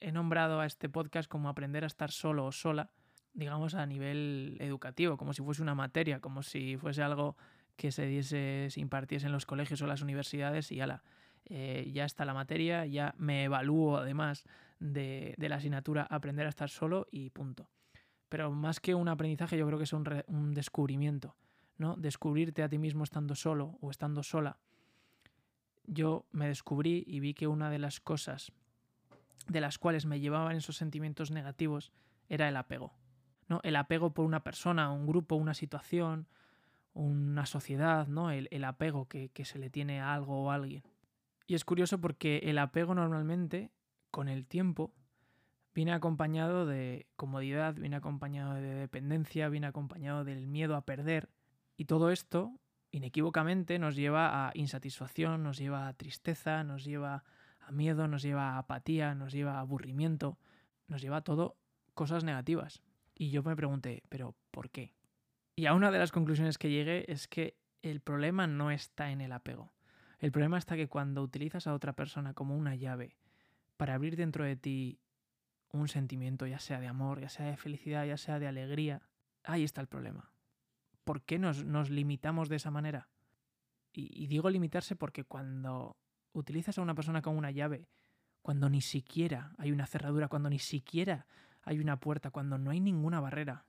he 0.02 0.12
nombrado 0.12 0.60
a 0.60 0.68
este 0.68 0.88
podcast 0.88 1.28
como 1.28 1.50
aprender 1.50 1.84
a 1.84 1.88
estar 1.88 2.12
solo 2.12 2.46
o 2.46 2.52
sola, 2.52 2.92
digamos 3.34 3.74
a 3.74 3.88
nivel 3.88 4.58
educativo, 4.60 5.18
como 5.18 5.34
si 5.34 5.42
fuese 5.42 5.64
una 5.64 5.74
materia, 5.74 6.20
como 6.20 6.44
si 6.44 6.78
fuese 6.78 7.02
algo 7.02 7.38
que 7.76 7.92
se 7.92 8.06
diese, 8.06 8.68
se 8.70 8.80
impartiese 8.80 9.26
en 9.26 9.32
los 9.32 9.46
colegios 9.46 9.82
o 9.82 9.88
las 9.88 10.02
universidades 10.02 10.72
y 10.72 10.82
ala, 10.82 11.04
eh, 11.46 11.90
ya 11.94 12.06
está 12.06 12.26
la 12.26 12.34
materia, 12.34 12.86
ya 12.86 13.16
me 13.18 13.46
evalúo 13.46 13.98
además 13.98 14.46
de, 14.80 15.36
la 15.38 15.56
asignatura 15.56 16.04
aprender 16.04 16.46
a 16.46 16.50
estar 16.50 16.70
solo 16.70 17.08
y 17.12 17.30
punto. 17.30 17.70
Pero 18.30 18.52
más 18.52 18.80
que 18.80 18.96
un 18.96 19.08
aprendizaje, 19.10 19.58
yo 19.58 19.66
creo 19.68 19.78
que 19.78 19.84
es 19.84 19.94
un, 19.94 20.24
un 20.28 20.54
descubrimiento, 20.54 21.36
¿no? 21.78 21.96
Descubrirte 21.98 22.64
a 22.64 22.70
ti 22.70 22.78
mismo 22.78 23.04
estando 23.04 23.36
solo 23.36 23.78
o 23.82 23.92
estando 23.92 24.24
sola. 24.24 24.58
Yo 25.86 26.26
me 26.32 26.48
descubrí 26.48 27.04
y 27.06 27.20
vi 27.20 27.34
que 27.34 27.48
una 27.48 27.70
de 27.70 27.80
las 27.80 28.00
cosas 28.00 28.54
de 29.48 29.62
las 29.62 29.78
cuales 29.78 30.06
me 30.06 30.20
llevaban 30.20 30.56
esos 30.56 30.78
sentimientos 30.78 31.32
negativos 31.32 31.92
era 32.30 32.48
el 32.48 32.56
apego. 32.56 32.94
¿no? 33.48 33.60
El 33.64 33.76
apego 33.76 34.14
por 34.14 34.26
una 34.26 34.44
persona, 34.44 34.92
un 34.92 35.06
grupo, 35.06 35.36
una 35.36 35.54
situación, 35.54 36.28
una 36.94 37.46
sociedad, 37.46 38.08
¿no? 38.08 38.32
El, 38.32 38.64
apego 38.64 39.08
que, 39.08 39.30
que, 39.30 39.46
se 39.46 39.60
le 39.60 39.70
tiene 39.70 40.02
a 40.02 40.14
algo 40.14 40.44
o 40.44 40.52
a 40.52 40.56
alguien. 40.56 40.84
Y 41.48 41.56
es 41.56 41.66
curioso 41.66 42.00
porque 42.00 42.38
el 42.44 42.58
apego 42.58 42.96
normalmente, 42.96 43.72
con 44.10 44.28
el 44.28 44.46
tiempo, 44.46 44.94
viene 45.74 45.94
acompañado 45.94 46.66
de 46.66 47.08
comodidad, 47.16 47.76
viene 47.76 47.96
acompañado 47.96 48.56
de 48.56 48.74
dependencia, 48.74 49.50
viene 49.50 49.68
acompañado 49.68 50.24
del 50.24 50.48
miedo 50.48 50.76
a 50.76 50.86
perder. 50.86 51.30
Y 51.78 51.86
todo 51.86 52.12
esto, 52.12 52.60
inequívocamente, 52.92 53.80
nos 53.80 53.96
lleva 53.96 54.48
a 54.48 54.52
insatisfacción, 54.54 55.44
nos 55.44 55.58
lleva 55.58 55.88
a 55.88 55.94
tristeza, 55.94 56.64
nos 56.64 56.84
lleva 56.84 57.24
a 57.60 57.72
miedo, 57.72 58.08
nos 58.08 58.22
lleva 58.22 58.52
a 58.52 58.58
apatía, 58.60 59.16
nos 59.16 59.32
lleva 59.34 59.56
a 59.56 59.62
aburrimiento, 59.62 60.38
nos 60.88 61.02
lleva 61.02 61.18
a 61.18 61.24
todo 61.24 61.56
cosas 61.94 62.24
negativas. 62.24 62.82
Y 63.16 63.30
yo 63.30 63.44
me 63.44 63.56
pregunté, 63.56 64.04
¿pero 64.10 64.36
por 64.52 64.70
qué? 64.70 64.94
Y 65.56 65.66
a 65.66 65.74
una 65.74 65.92
de 65.92 66.00
las 66.00 66.12
conclusiones 66.12 66.58
que 66.58 66.70
llegué 66.70 67.12
es 67.12 67.28
que 67.28 67.58
el 67.82 68.00
problema 68.02 68.48
no 68.48 68.72
está 68.72 69.12
en 69.12 69.22
el 69.22 69.32
apego. 69.32 69.72
El 70.20 70.32
problema 70.32 70.58
está 70.58 70.76
que 70.76 70.88
cuando 70.88 71.24
utilizas 71.24 71.68
a 71.68 71.74
otra 71.74 71.94
persona 71.94 72.34
como 72.34 72.56
una 72.56 72.76
llave 72.76 73.18
para 73.78 73.96
abrir 73.96 74.16
dentro 74.16 74.46
de 74.46 74.56
ti 74.56 75.00
un 75.72 75.88
sentimiento, 75.88 76.46
ya 76.46 76.60
sea 76.60 76.80
de 76.80 76.88
amor, 76.88 77.22
ya 77.22 77.30
sea 77.30 77.48
de 77.48 77.58
felicidad, 77.58 78.06
ya 78.06 78.18
sea 78.18 78.40
de 78.40 78.48
alegría, 78.48 79.02
ahí 79.44 79.64
está 79.64 79.82
el 79.82 79.88
problema. 79.88 80.32
¿Por 81.04 81.24
qué 81.24 81.40
nos, 81.40 81.66
nos 81.66 81.90
limitamos 81.90 82.50
de 82.50 82.58
esa 82.58 82.72
manera? 82.72 83.10
Y, 83.94 84.10
y 84.24 84.28
digo 84.28 84.50
limitarse 84.50 84.96
porque 84.96 85.24
cuando 85.24 85.98
utilizas 86.34 86.78
a 86.78 86.82
una 86.82 86.94
persona 86.94 87.22
como 87.22 87.40
una 87.40 87.52
llave, 87.52 87.88
cuando 88.42 88.70
ni 88.70 88.82
siquiera 88.82 89.54
hay 89.58 89.72
una 89.72 89.88
cerradura, 89.88 90.28
cuando 90.28 90.50
ni 90.50 90.60
siquiera 90.60 91.26
hay 91.64 91.80
una 91.80 92.00
puerta, 92.00 92.32
cuando 92.32 92.58
no 92.58 92.72
hay 92.72 92.80
ninguna 92.80 93.20
barrera, 93.20 93.66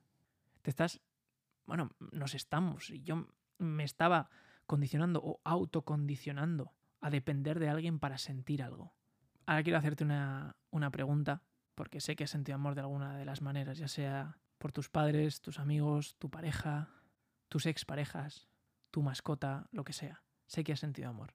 te 0.61 0.69
estás 0.69 1.01
bueno, 1.65 1.91
nos 2.11 2.35
estamos, 2.35 2.89
y 2.89 3.01
yo 3.03 3.27
me 3.57 3.83
estaba 3.83 4.29
condicionando 4.65 5.21
o 5.23 5.41
autocondicionando 5.43 6.73
a 7.01 7.09
depender 7.09 7.59
de 7.59 7.69
alguien 7.69 7.99
para 7.99 8.17
sentir 8.17 8.63
algo. 8.63 8.93
Ahora 9.45 9.63
quiero 9.63 9.77
hacerte 9.77 10.03
una, 10.03 10.55
una 10.71 10.89
pregunta, 10.89 11.43
porque 11.75 11.99
sé 11.99 12.15
que 12.15 12.23
has 12.23 12.29
sentido 12.29 12.55
amor 12.55 12.75
de 12.75 12.81
alguna 12.81 13.17
de 13.17 13.25
las 13.25 13.41
maneras, 13.41 13.77
ya 13.77 13.87
sea 13.87 14.37
por 14.57 14.71
tus 14.71 14.89
padres, 14.89 15.41
tus 15.41 15.59
amigos, 15.59 16.15
tu 16.17 16.29
pareja, 16.29 16.89
tus 17.49 17.65
exparejas, 17.65 18.47
tu 18.91 19.01
mascota, 19.01 19.67
lo 19.71 19.83
que 19.83 19.91
sea. 19.91 20.23
Sé 20.45 20.63
que 20.63 20.71
has 20.71 20.79
sentido 20.79 21.09
amor. 21.09 21.33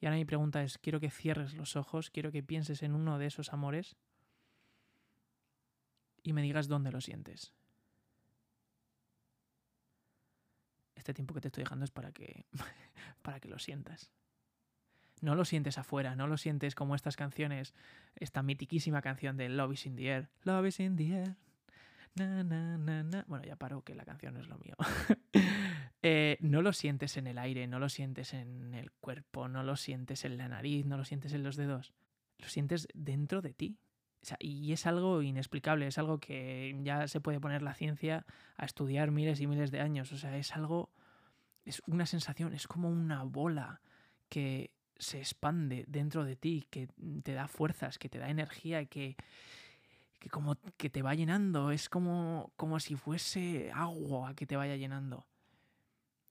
Y 0.00 0.06
ahora 0.06 0.16
mi 0.16 0.24
pregunta 0.24 0.62
es, 0.62 0.78
quiero 0.78 1.00
que 1.00 1.10
cierres 1.10 1.54
los 1.54 1.76
ojos, 1.76 2.10
quiero 2.10 2.30
que 2.32 2.42
pienses 2.42 2.82
en 2.82 2.94
uno 2.94 3.18
de 3.18 3.26
esos 3.26 3.52
amores 3.52 3.96
y 6.22 6.32
me 6.32 6.42
digas 6.42 6.68
dónde 6.68 6.92
lo 6.92 7.00
sientes. 7.00 7.52
Este 10.98 11.14
tiempo 11.14 11.34
que 11.34 11.40
te 11.40 11.48
estoy 11.48 11.64
dejando 11.64 11.84
es 11.84 11.90
para 11.90 12.12
que, 12.12 12.46
para 13.22 13.40
que 13.40 13.48
lo 13.48 13.58
sientas. 13.58 14.10
No 15.20 15.34
lo 15.34 15.44
sientes 15.44 15.78
afuera, 15.78 16.14
no 16.14 16.26
lo 16.26 16.36
sientes 16.36 16.74
como 16.74 16.94
estas 16.94 17.16
canciones, 17.16 17.74
esta 18.16 18.42
mitiquísima 18.42 19.02
canción 19.02 19.36
de 19.36 19.48
Love 19.48 19.72
is 19.72 19.86
in 19.86 19.96
the 19.96 20.06
air. 20.06 20.28
Love 20.44 20.66
is 20.66 20.80
in 20.80 20.96
the 20.96 21.12
air. 21.12 21.36
Na, 22.14 22.42
na, 22.44 22.78
na, 22.78 23.24
bueno, 23.26 23.44
ya 23.44 23.56
paro 23.56 23.82
que 23.82 23.94
la 23.94 24.04
canción 24.04 24.34
no 24.34 24.40
es 24.40 24.48
lo 24.48 24.58
mío. 24.58 24.76
Eh, 26.00 26.38
no 26.40 26.62
lo 26.62 26.72
sientes 26.72 27.16
en 27.16 27.26
el 27.26 27.38
aire, 27.38 27.66
no 27.66 27.80
lo 27.80 27.88
sientes 27.88 28.32
en 28.32 28.72
el 28.72 28.92
cuerpo, 28.92 29.48
no 29.48 29.64
lo 29.64 29.74
sientes 29.74 30.24
en 30.24 30.38
la 30.38 30.46
nariz, 30.46 30.86
no 30.86 30.96
lo 30.96 31.04
sientes 31.04 31.32
en 31.32 31.42
los 31.42 31.56
dedos. 31.56 31.92
Lo 32.38 32.48
sientes 32.48 32.86
dentro 32.94 33.42
de 33.42 33.52
ti 33.52 33.78
y 34.40 34.72
es 34.72 34.86
algo 34.86 35.22
inexplicable, 35.22 35.86
es 35.86 35.98
algo 35.98 36.18
que 36.18 36.76
ya 36.82 37.08
se 37.08 37.20
puede 37.20 37.40
poner 37.40 37.62
la 37.62 37.74
ciencia 37.74 38.26
a 38.56 38.64
estudiar 38.64 39.10
miles 39.10 39.40
y 39.40 39.46
miles 39.46 39.70
de 39.70 39.80
años. 39.80 40.12
O 40.12 40.16
sea, 40.16 40.36
es 40.36 40.54
algo, 40.54 40.90
es 41.64 41.82
una 41.86 42.06
sensación, 42.06 42.52
es 42.52 42.66
como 42.66 42.88
una 42.88 43.22
bola 43.24 43.80
que 44.28 44.72
se 44.98 45.18
expande 45.18 45.84
dentro 45.88 46.24
de 46.24 46.36
ti, 46.36 46.66
que 46.70 46.88
te 47.22 47.32
da 47.32 47.48
fuerzas, 47.48 47.98
que 47.98 48.08
te 48.08 48.18
da 48.18 48.28
energía, 48.28 48.84
que, 48.86 49.16
que 50.18 50.28
como 50.28 50.56
que 50.76 50.90
te 50.90 51.02
va 51.02 51.14
llenando, 51.14 51.70
es 51.70 51.88
como, 51.88 52.52
como 52.56 52.80
si 52.80 52.96
fuese 52.96 53.70
agua 53.72 54.34
que 54.34 54.46
te 54.46 54.56
vaya 54.56 54.76
llenando. 54.76 55.26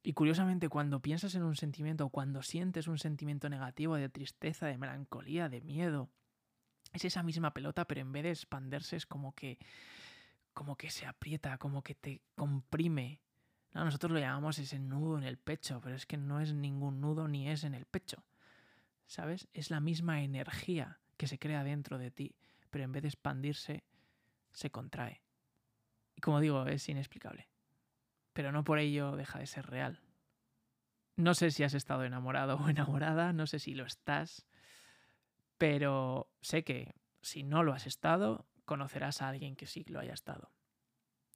Y 0.03 0.13
curiosamente, 0.13 0.69
cuando 0.69 1.01
piensas 1.01 1.35
en 1.35 1.43
un 1.43 1.55
sentimiento, 1.55 2.09
cuando 2.09 2.41
sientes 2.41 2.87
un 2.87 2.97
sentimiento 2.97 3.49
negativo 3.49 3.95
de 3.95 4.09
tristeza, 4.09 4.67
de 4.67 4.77
melancolía, 4.77 5.49
de 5.49 5.61
miedo, 5.61 6.09
es 6.93 7.05
esa 7.05 7.23
misma 7.23 7.53
pelota, 7.53 7.85
pero 7.85 8.01
en 8.01 8.11
vez 8.11 8.23
de 8.23 8.31
expanderse 8.31 8.95
es 8.95 9.05
como 9.05 9.33
que, 9.33 9.57
como 10.53 10.75
que 10.75 10.89
se 10.89 11.05
aprieta, 11.05 11.57
como 11.57 11.83
que 11.83 11.95
te 11.95 12.21
comprime. 12.35 13.21
nosotros 13.73 14.11
lo 14.11 14.19
llamamos 14.19 14.59
ese 14.59 14.79
nudo 14.79 15.17
en 15.17 15.23
el 15.23 15.37
pecho, 15.37 15.79
pero 15.81 15.95
es 15.95 16.05
que 16.05 16.17
no 16.17 16.39
es 16.39 16.53
ningún 16.53 17.01
nudo 17.01 17.27
ni 17.27 17.49
es 17.49 17.63
en 17.63 17.73
el 17.73 17.85
pecho. 17.85 18.23
¿Sabes? 19.05 19.47
Es 19.53 19.69
la 19.69 19.79
misma 19.79 20.21
energía 20.21 20.99
que 21.15 21.27
se 21.27 21.39
crea 21.39 21.63
dentro 21.63 21.97
de 21.97 22.11
ti, 22.11 22.35
pero 22.69 22.83
en 22.83 22.91
vez 22.91 23.03
de 23.03 23.09
expandirse, 23.09 23.83
se 24.51 24.69
contrae. 24.69 25.21
Y 26.15 26.21
como 26.21 26.39
digo, 26.39 26.65
es 26.65 26.89
inexplicable. 26.89 27.47
Pero 28.33 28.51
no 28.51 28.63
por 28.63 28.79
ello 28.79 29.15
deja 29.15 29.39
de 29.39 29.47
ser 29.47 29.67
real. 29.67 30.01
No 31.15 31.33
sé 31.33 31.51
si 31.51 31.63
has 31.63 31.73
estado 31.73 32.03
enamorado 32.03 32.57
o 32.63 32.69
enamorada, 32.69 33.33
no 33.33 33.47
sé 33.47 33.59
si 33.59 33.73
lo 33.73 33.85
estás, 33.85 34.45
pero 35.57 36.31
sé 36.41 36.63
que 36.63 36.95
si 37.21 37.43
no 37.43 37.63
lo 37.63 37.73
has 37.73 37.87
estado, 37.87 38.47
conocerás 38.65 39.21
a 39.21 39.29
alguien 39.29 39.55
que 39.55 39.67
sí 39.67 39.83
lo 39.87 39.99
haya 39.99 40.13
estado. 40.13 40.51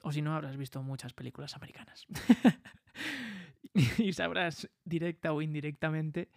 O 0.04 0.12
si 0.12 0.22
no, 0.22 0.36
habrás 0.36 0.58
visto 0.58 0.82
muchas 0.82 1.14
películas 1.14 1.56
americanas. 1.56 2.06
y 3.74 4.14
sabrás 4.14 4.70
directa 4.84 5.34
o 5.34 5.42
indirectamente 5.42 6.30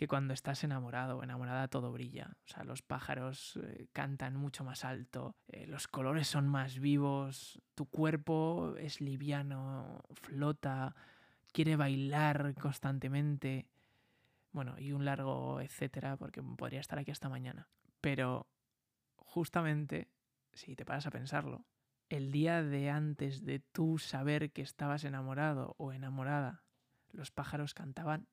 que 0.00 0.08
cuando 0.08 0.32
estás 0.32 0.64
enamorado 0.64 1.18
o 1.18 1.22
enamorada 1.22 1.68
todo 1.68 1.92
brilla. 1.92 2.36
O 2.46 2.48
sea, 2.48 2.64
los 2.64 2.80
pájaros 2.80 3.58
eh, 3.62 3.86
cantan 3.92 4.34
mucho 4.34 4.64
más 4.64 4.84
alto, 4.84 5.36
eh, 5.48 5.66
los 5.66 5.88
colores 5.88 6.26
son 6.26 6.48
más 6.48 6.78
vivos, 6.78 7.60
tu 7.74 7.86
cuerpo 7.86 8.76
es 8.78 9.02
liviano, 9.02 10.02
flota, 10.14 10.94
quiere 11.52 11.76
bailar 11.76 12.54
constantemente. 12.54 13.66
Bueno, 14.52 14.78
y 14.78 14.92
un 14.92 15.04
largo 15.04 15.60
etcétera, 15.60 16.16
porque 16.16 16.42
podría 16.42 16.80
estar 16.80 16.98
aquí 16.98 17.10
hasta 17.10 17.28
mañana. 17.28 17.68
Pero 18.00 18.48
justamente, 19.16 20.08
si 20.52 20.74
te 20.74 20.84
paras 20.84 21.06
a 21.06 21.10
pensarlo, 21.10 21.66
el 22.08 22.32
día 22.32 22.62
de 22.62 22.90
antes 22.90 23.44
de 23.44 23.60
tú 23.60 23.98
saber 23.98 24.50
que 24.50 24.62
estabas 24.62 25.04
enamorado 25.04 25.76
o 25.78 25.92
enamorada, 25.92 26.64
los 27.12 27.30
pájaros 27.30 27.74
cantaban 27.74 28.26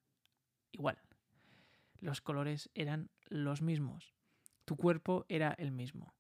igual. 0.72 1.00
Los 2.00 2.22
colores 2.22 2.70
eran 2.74 3.10
los 3.28 3.62
mismos. 3.62 4.16
Tu 4.66 4.76
cuerpo 4.76 5.26
era 5.30 5.54
el 5.58 5.72
mismo. 5.72 6.14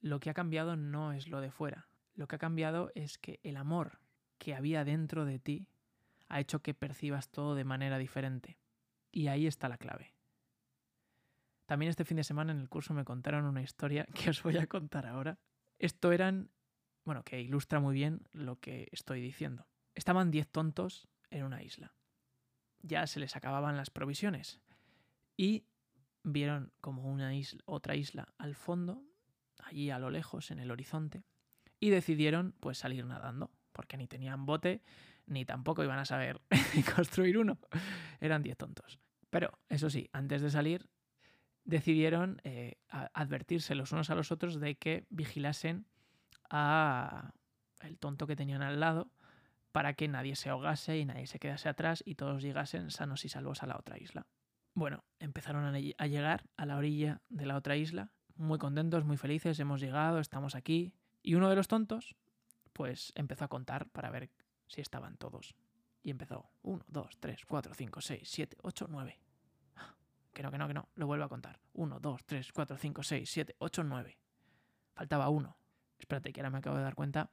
Lo 0.00 0.20
que 0.20 0.30
ha 0.30 0.34
cambiado 0.34 0.76
no 0.76 1.12
es 1.12 1.28
lo 1.28 1.40
de 1.40 1.50
fuera. 1.50 1.88
Lo 2.14 2.28
que 2.28 2.36
ha 2.36 2.38
cambiado 2.38 2.90
es 2.94 3.18
que 3.18 3.40
el 3.42 3.56
amor 3.56 4.00
que 4.38 4.54
había 4.54 4.84
dentro 4.84 5.24
de 5.24 5.38
ti 5.38 5.68
ha 6.28 6.40
hecho 6.40 6.60
que 6.60 6.74
percibas 6.74 7.30
todo 7.30 7.54
de 7.54 7.64
manera 7.64 7.98
diferente. 7.98 8.58
Y 9.14 9.28
ahí 9.28 9.46
está 9.46 9.68
la 9.68 9.78
clave. 9.78 10.12
También 11.66 11.88
este 11.88 12.04
fin 12.04 12.16
de 12.16 12.24
semana 12.24 12.50
en 12.50 12.58
el 12.58 12.68
curso 12.68 12.94
me 12.94 13.04
contaron 13.04 13.44
una 13.44 13.62
historia 13.62 14.06
que 14.14 14.30
os 14.30 14.42
voy 14.42 14.56
a 14.58 14.66
contar 14.66 15.06
ahora. 15.06 15.38
Esto 15.78 16.10
eran, 16.10 16.50
bueno, 17.04 17.22
que 17.22 17.40
ilustra 17.40 17.78
muy 17.78 17.94
bien 17.94 18.26
lo 18.32 18.58
que 18.58 18.88
estoy 18.90 19.20
diciendo. 19.20 19.68
Estaban 19.94 20.32
10 20.32 20.48
tontos 20.48 21.08
en 21.30 21.44
una 21.44 21.62
isla. 21.62 21.94
Ya 22.82 23.06
se 23.06 23.20
les 23.20 23.36
acababan 23.36 23.76
las 23.76 23.90
provisiones. 23.90 24.60
Y 25.36 25.64
vieron 26.24 26.72
como 26.80 27.04
una 27.04 27.36
isla, 27.36 27.62
otra 27.66 27.94
isla 27.94 28.34
al 28.36 28.56
fondo, 28.56 29.04
allí 29.58 29.90
a 29.90 30.00
lo 30.00 30.10
lejos, 30.10 30.50
en 30.50 30.58
el 30.58 30.72
horizonte, 30.72 31.22
y 31.78 31.90
decidieron 31.90 32.52
pues 32.58 32.78
salir 32.78 33.06
nadando, 33.06 33.52
porque 33.70 33.96
ni 33.96 34.08
tenían 34.08 34.44
bote, 34.44 34.82
ni 35.26 35.44
tampoco 35.44 35.82
iban 35.84 35.98
a 35.98 36.04
saber 36.04 36.40
construir 36.96 37.38
uno. 37.38 37.58
Eran 38.20 38.42
10 38.42 38.56
tontos. 38.56 39.00
Pero, 39.30 39.58
eso 39.68 39.90
sí, 39.90 40.08
antes 40.12 40.42
de 40.42 40.50
salir, 40.50 40.88
decidieron 41.64 42.40
eh, 42.44 42.76
advertirse 42.88 43.74
los 43.74 43.92
unos 43.92 44.10
a 44.10 44.14
los 44.14 44.30
otros 44.30 44.60
de 44.60 44.76
que 44.76 45.06
vigilasen 45.08 45.86
a 46.50 47.32
el 47.80 47.98
tonto 47.98 48.26
que 48.26 48.36
tenían 48.36 48.62
al 48.62 48.80
lado 48.80 49.10
para 49.72 49.94
que 49.94 50.08
nadie 50.08 50.36
se 50.36 50.50
ahogase 50.50 50.98
y 50.98 51.04
nadie 51.04 51.26
se 51.26 51.38
quedase 51.38 51.68
atrás 51.68 52.02
y 52.06 52.14
todos 52.14 52.42
llegasen 52.42 52.90
sanos 52.90 53.24
y 53.24 53.28
salvos 53.28 53.62
a 53.62 53.66
la 53.66 53.76
otra 53.76 53.98
isla. 53.98 54.26
Bueno, 54.74 55.04
empezaron 55.18 55.64
a 55.64 56.06
llegar 56.06 56.44
a 56.56 56.66
la 56.66 56.76
orilla 56.76 57.20
de 57.28 57.46
la 57.46 57.56
otra 57.56 57.76
isla, 57.76 58.10
muy 58.36 58.58
contentos, 58.58 59.04
muy 59.04 59.16
felices, 59.16 59.58
hemos 59.60 59.80
llegado, 59.80 60.18
estamos 60.18 60.54
aquí. 60.54 60.92
Y 61.22 61.34
uno 61.34 61.48
de 61.48 61.56
los 61.56 61.68
tontos, 61.68 62.16
pues 62.72 63.12
empezó 63.14 63.44
a 63.44 63.48
contar 63.48 63.88
para 63.88 64.10
ver 64.10 64.30
si 64.74 64.80
estaban 64.80 65.16
todos. 65.16 65.54
Y 66.02 66.10
empezó, 66.10 66.50
1, 66.62 66.84
2, 66.88 67.16
3, 67.20 67.46
4, 67.46 67.74
5, 67.74 68.00
6, 68.00 68.20
7, 68.24 68.56
8, 68.62 68.86
9. 68.90 69.20
Que 70.32 70.42
no, 70.42 70.50
que 70.50 70.58
no, 70.58 70.66
que 70.66 70.74
no. 70.74 70.88
Lo 70.96 71.06
vuelvo 71.06 71.24
a 71.24 71.28
contar. 71.28 71.60
1, 71.74 72.00
2, 72.00 72.24
3, 72.26 72.52
4, 72.52 72.76
5, 72.76 73.02
6, 73.04 73.30
7, 73.30 73.56
8, 73.58 73.84
9. 73.84 74.18
Faltaba 74.94 75.28
uno. 75.28 75.56
Espérate, 75.98 76.32
que 76.32 76.40
ahora 76.40 76.50
me 76.50 76.58
acabo 76.58 76.76
de 76.76 76.82
dar 76.82 76.96
cuenta 76.96 77.30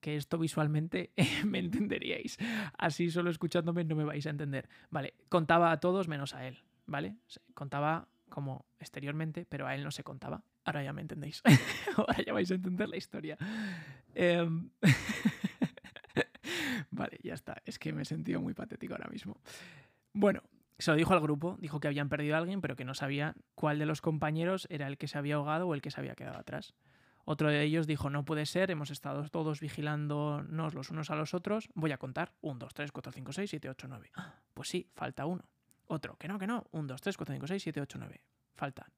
que 0.00 0.16
esto 0.16 0.38
visualmente 0.38 1.10
me 1.44 1.58
entenderíais. 1.58 2.38
Así 2.78 3.10
solo 3.10 3.30
escuchándome 3.30 3.82
no 3.82 3.96
me 3.96 4.04
vais 4.04 4.26
a 4.26 4.30
entender. 4.30 4.68
Vale, 4.90 5.14
contaba 5.28 5.72
a 5.72 5.80
todos 5.80 6.06
menos 6.06 6.34
a 6.34 6.46
él, 6.46 6.62
¿vale? 6.86 7.16
Contaba 7.54 8.06
como 8.28 8.64
exteriormente, 8.78 9.44
pero 9.44 9.66
a 9.66 9.74
él 9.74 9.82
no 9.82 9.90
se 9.90 10.04
contaba. 10.04 10.44
Ahora 10.64 10.84
ya 10.84 10.92
me 10.92 11.02
entendéis. 11.02 11.42
Ahora 11.96 12.22
ya 12.24 12.32
vais 12.32 12.50
a 12.50 12.54
entender 12.54 12.88
la 12.88 12.96
historia. 12.96 13.36
Eh... 14.14 14.48
está. 17.36 17.62
Es 17.64 17.78
que 17.78 17.92
me 17.92 18.02
he 18.02 18.04
sentido 18.04 18.40
muy 18.40 18.54
patético 18.54 18.94
ahora 18.94 19.08
mismo. 19.08 19.40
Bueno, 20.12 20.42
se 20.78 20.90
lo 20.90 20.96
dijo 20.96 21.14
al 21.14 21.20
grupo, 21.20 21.56
dijo 21.60 21.80
que 21.80 21.88
habían 21.88 22.08
perdido 22.08 22.34
a 22.34 22.38
alguien, 22.38 22.60
pero 22.60 22.76
que 22.76 22.84
no 22.84 22.94
sabía 22.94 23.34
cuál 23.54 23.78
de 23.78 23.86
los 23.86 24.00
compañeros 24.00 24.66
era 24.70 24.86
el 24.88 24.98
que 24.98 25.08
se 25.08 25.16
había 25.16 25.36
ahogado 25.36 25.68
o 25.68 25.74
el 25.74 25.80
que 25.80 25.90
se 25.90 26.00
había 26.00 26.14
quedado 26.14 26.38
atrás. 26.38 26.74
Otro 27.24 27.48
de 27.48 27.62
ellos 27.62 27.86
dijo, 27.86 28.08
no 28.08 28.24
puede 28.24 28.46
ser, 28.46 28.70
hemos 28.70 28.90
estado 28.90 29.28
todos 29.28 29.60
vigilándonos 29.60 30.74
los 30.74 30.90
unos 30.90 31.10
a 31.10 31.16
los 31.16 31.34
otros, 31.34 31.68
voy 31.74 31.92
a 31.92 31.98
contar. 31.98 32.32
1, 32.40 32.58
2, 32.58 32.74
3, 32.74 32.92
4, 32.92 33.12
5, 33.12 33.32
6, 33.32 33.50
7, 33.50 33.70
8, 33.70 33.88
9. 33.88 34.10
Pues 34.54 34.68
sí, 34.68 34.88
falta 34.94 35.26
uno. 35.26 35.44
Otro, 35.86 36.16
que 36.16 36.28
no, 36.28 36.38
que 36.38 36.46
no. 36.46 36.66
1, 36.70 36.86
2, 36.86 37.00
3, 37.00 37.16
4, 37.16 37.34
5, 37.34 37.46
6, 37.46 37.62
7, 37.62 37.80
8, 37.80 37.98
9. 37.98 38.20
Faltan. 38.54 38.92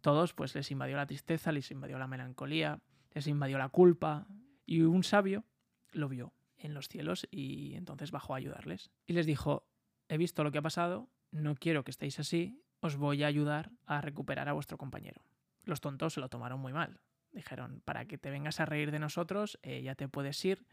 Todos 0.00 0.32
pues 0.32 0.54
les 0.54 0.70
invadió 0.70 0.96
la 0.96 1.06
tristeza, 1.06 1.50
les 1.50 1.70
invadió 1.70 1.98
la 1.98 2.06
melancolía, 2.06 2.80
les 3.12 3.26
invadió 3.26 3.58
la 3.58 3.68
culpa. 3.68 4.26
Y 4.64 4.82
un 4.82 5.02
sabio 5.02 5.44
lo 5.92 6.08
vio 6.08 6.32
en 6.60 6.74
los 6.74 6.88
cielos 6.88 7.26
y 7.30 7.74
entonces 7.74 8.10
bajó 8.10 8.34
a 8.34 8.38
ayudarles. 8.38 8.90
Y 9.06 9.12
les 9.14 9.26
dijo, 9.26 9.66
he 10.08 10.16
visto 10.16 10.44
lo 10.44 10.52
que 10.52 10.58
ha 10.58 10.62
pasado, 10.62 11.08
no 11.30 11.54
quiero 11.54 11.84
que 11.84 11.90
estéis 11.90 12.18
así, 12.18 12.62
os 12.80 12.96
voy 12.96 13.22
a 13.22 13.26
ayudar 13.26 13.70
a 13.86 14.00
recuperar 14.00 14.48
a 14.48 14.52
vuestro 14.52 14.78
compañero. 14.78 15.22
Los 15.64 15.80
tontos 15.80 16.14
se 16.14 16.20
lo 16.20 16.28
tomaron 16.28 16.60
muy 16.60 16.72
mal. 16.72 17.00
Dijeron, 17.32 17.82
para 17.84 18.06
que 18.06 18.18
te 18.18 18.30
vengas 18.30 18.60
a 18.60 18.64
reír 18.64 18.90
de 18.90 18.98
nosotros, 18.98 19.58
eh, 19.62 19.82
ya 19.82 19.94
te 19.94 20.08
puedes 20.08 20.44
ir, 20.44 20.66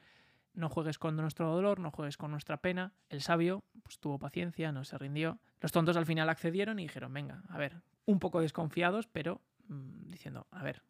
no 0.54 0.70
juegues 0.70 0.98
con 0.98 1.16
nuestro 1.16 1.54
dolor, 1.54 1.80
no 1.80 1.92
juegues 1.92 2.18
con 2.18 2.32
nuestra 2.32 2.58
pena. 2.58 2.94
El 3.10 3.22
sabio 3.22 3.64
pues, 3.84 4.00
tuvo 4.00 4.18
paciencia, 4.18 4.72
no 4.72 4.84
se 4.84 4.98
rindió. 4.98 5.40
Los 5.60 5.72
tontos 5.72 5.98
al 5.98 6.06
final 6.06 6.30
accedieron 6.30 6.80
y 6.80 6.84
dijeron, 6.84 7.14
venga, 7.14 7.44
a 7.50 7.58
ver, 7.58 7.84
un 8.06 8.20
poco 8.20 8.42
desconfiados, 8.42 9.08
pero 9.08 9.42
mmm, 9.68 10.10
diciendo, 10.10 10.48
a 10.50 10.64
ver, 10.64 10.82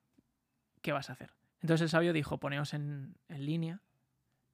¿qué 0.82 0.94
vas 0.94 1.10
a 1.10 1.14
hacer? 1.14 1.34
Entonces 1.60 1.82
el 1.82 1.90
sabio 1.90 2.14
dijo, 2.14 2.40
poneos 2.40 2.74
en, 2.74 3.18
en 3.28 3.46
línea 3.46 3.82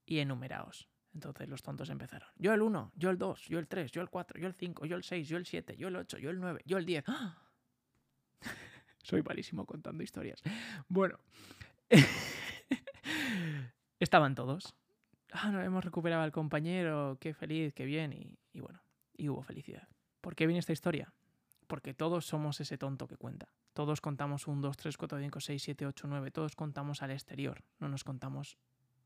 y 0.05 0.19
enumeraos. 0.19 0.89
Entonces 1.13 1.47
los 1.47 1.61
tontos 1.61 1.89
empezaron. 1.89 2.27
Yo 2.37 2.53
el 2.53 2.61
1, 2.61 2.93
yo 2.95 3.09
el 3.09 3.17
2, 3.17 3.47
yo 3.47 3.59
el 3.59 3.67
3, 3.67 3.91
yo 3.91 4.01
el 4.01 4.09
4, 4.09 4.39
yo 4.39 4.47
el 4.47 4.53
5, 4.53 4.85
yo 4.85 4.95
el 4.95 5.03
6, 5.03 5.27
yo 5.27 5.37
el 5.37 5.45
7, 5.45 5.77
yo 5.77 5.87
el 5.87 5.95
8, 5.95 6.17
yo 6.17 6.29
el 6.31 6.39
9, 6.39 6.61
yo 6.65 6.77
el 6.77 6.85
10. 6.85 7.03
¡Ah! 7.07 7.37
Soy 9.03 9.21
malísimo 9.21 9.65
contando 9.65 10.03
historias. 10.03 10.41
Bueno. 10.87 11.19
Estaban 13.99 14.33
todos. 14.33 14.73
Ah, 15.31 15.51
no 15.51 15.61
hemos 15.61 15.85
recuperado 15.85 16.23
al 16.23 16.31
compañero, 16.31 17.17
qué 17.19 17.33
feliz, 17.33 17.73
qué 17.73 17.85
bien. 17.85 18.13
Y, 18.13 18.37
y 18.51 18.61
bueno, 18.61 18.81
y 19.15 19.29
hubo 19.29 19.43
felicidad. 19.43 19.87
¿Por 20.19 20.35
qué 20.35 20.47
viene 20.47 20.59
esta 20.59 20.73
historia? 20.73 21.13
Porque 21.67 21.93
todos 21.93 22.25
somos 22.25 22.59
ese 22.59 22.77
tonto 22.77 23.07
que 23.07 23.17
cuenta. 23.17 23.47
Todos 23.73 24.01
contamos 24.01 24.47
1, 24.47 24.61
2, 24.61 24.77
3, 24.77 24.97
4, 24.97 25.19
5, 25.19 25.39
6, 25.39 25.63
7, 25.63 25.85
8, 25.85 26.07
9. 26.07 26.31
Todos 26.31 26.55
contamos 26.55 27.01
al 27.01 27.11
exterior. 27.11 27.63
No 27.79 27.87
nos 27.87 28.03
contamos 28.03 28.57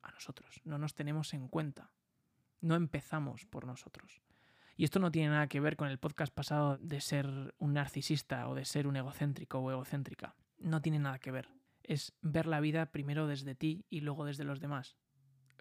a 0.08 0.12
nosotros. 0.12 0.62
No 0.64 0.78
nos 0.78 0.96
tenemos 0.96 1.34
en 1.34 1.48
cuenta. 1.48 1.92
No 2.62 2.76
empezamos 2.76 3.46
por 3.46 3.66
nosotros. 3.66 4.22
Y 4.76 4.84
esto 4.84 5.00
no 5.00 5.12
tiene 5.12 5.30
nada 5.30 5.48
que 5.48 5.60
ver 5.60 5.76
con 5.76 5.90
el 5.90 5.98
podcast 5.98 6.34
pasado 6.34 6.78
de 6.78 7.02
ser 7.02 7.56
un 7.58 7.74
narcisista 7.74 8.48
o 8.48 8.56
de 8.56 8.66
ser 8.66 8.88
un 8.88 8.96
egocéntrico 8.96 9.60
o 9.60 9.72
egocéntrica. 9.72 10.36
No 10.60 10.82
tiene 10.82 11.00
nada 11.00 11.20
que 11.20 11.32
ver. 11.32 11.50
Es 11.84 12.14
ver 12.22 12.46
la 12.46 12.60
vida 12.60 12.92
primero 12.92 13.28
desde 13.28 13.56
ti 13.56 13.86
y 13.90 14.02
luego 14.02 14.26
desde 14.26 14.44
los 14.44 14.60
demás. 14.60 14.96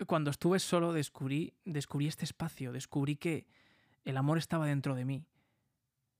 Cuando 0.06 0.30
estuve 0.30 0.58
solo 0.58 0.92
descubrí, 0.92 1.54
descubrí 1.64 2.06
este 2.06 2.24
espacio, 2.24 2.72
descubrí 2.72 3.16
que 3.16 3.46
el 4.04 4.18
amor 4.18 4.36
estaba 4.36 4.66
dentro 4.66 4.94
de 4.94 5.06
mí. 5.06 5.26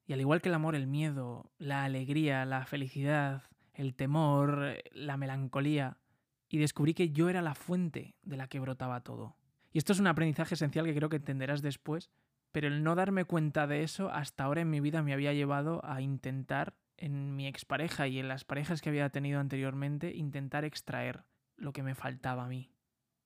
Y 0.07 0.15
al 0.15 0.21
igual 0.21 0.41
que 0.41 0.49
el 0.49 0.55
amor, 0.55 0.75
el 0.75 0.87
miedo, 0.87 1.53
la 1.59 1.85
alegría, 1.85 2.45
la 2.47 2.65
felicidad, 2.65 3.43
el 3.75 3.95
temor, 3.95 4.83
la 4.93 5.17
melancolía, 5.19 5.99
y 6.48 6.59
descubrí 6.59 6.94
que 6.94 7.11
yo 7.11 7.28
era 7.28 7.42
la 7.42 7.54
fuente 7.54 8.14
de 8.22 8.37
la 8.37 8.48
que 8.48 8.61
brotaba 8.61 9.02
todo. 9.02 9.37
Y 9.72 9.78
esto 9.78 9.92
es 9.92 10.00
un 10.00 10.06
aprendizaje 10.06 10.54
esencial 10.54 10.87
que 10.87 10.94
creo 10.94 11.09
que 11.09 11.16
entenderás 11.16 11.62
después, 11.62 12.11
pero 12.52 12.68
el 12.68 12.82
no 12.82 12.94
darme 12.94 13.24
cuenta 13.24 13.66
de 13.66 13.82
eso 13.82 14.11
hasta 14.11 14.44
ahora 14.44 14.62
en 14.62 14.70
mi 14.70 14.80
vida 14.80 15.02
me 15.02 15.12
había 15.12 15.32
llevado 15.32 15.85
a 15.85 16.00
intentar, 16.00 16.74
en 16.96 17.37
mi 17.37 17.46
expareja 17.46 18.09
y 18.09 18.18
en 18.18 18.28
las 18.28 18.44
parejas 18.44 18.80
que 18.80 18.88
había 18.88 19.11
tenido 19.11 19.38
anteriormente, 19.40 20.14
intentar 20.14 20.64
extraer 20.64 21.24
lo 21.56 21.72
que 21.72 21.82
me 21.82 21.94
faltaba 21.94 22.44
a 22.44 22.48
mí. 22.48 22.72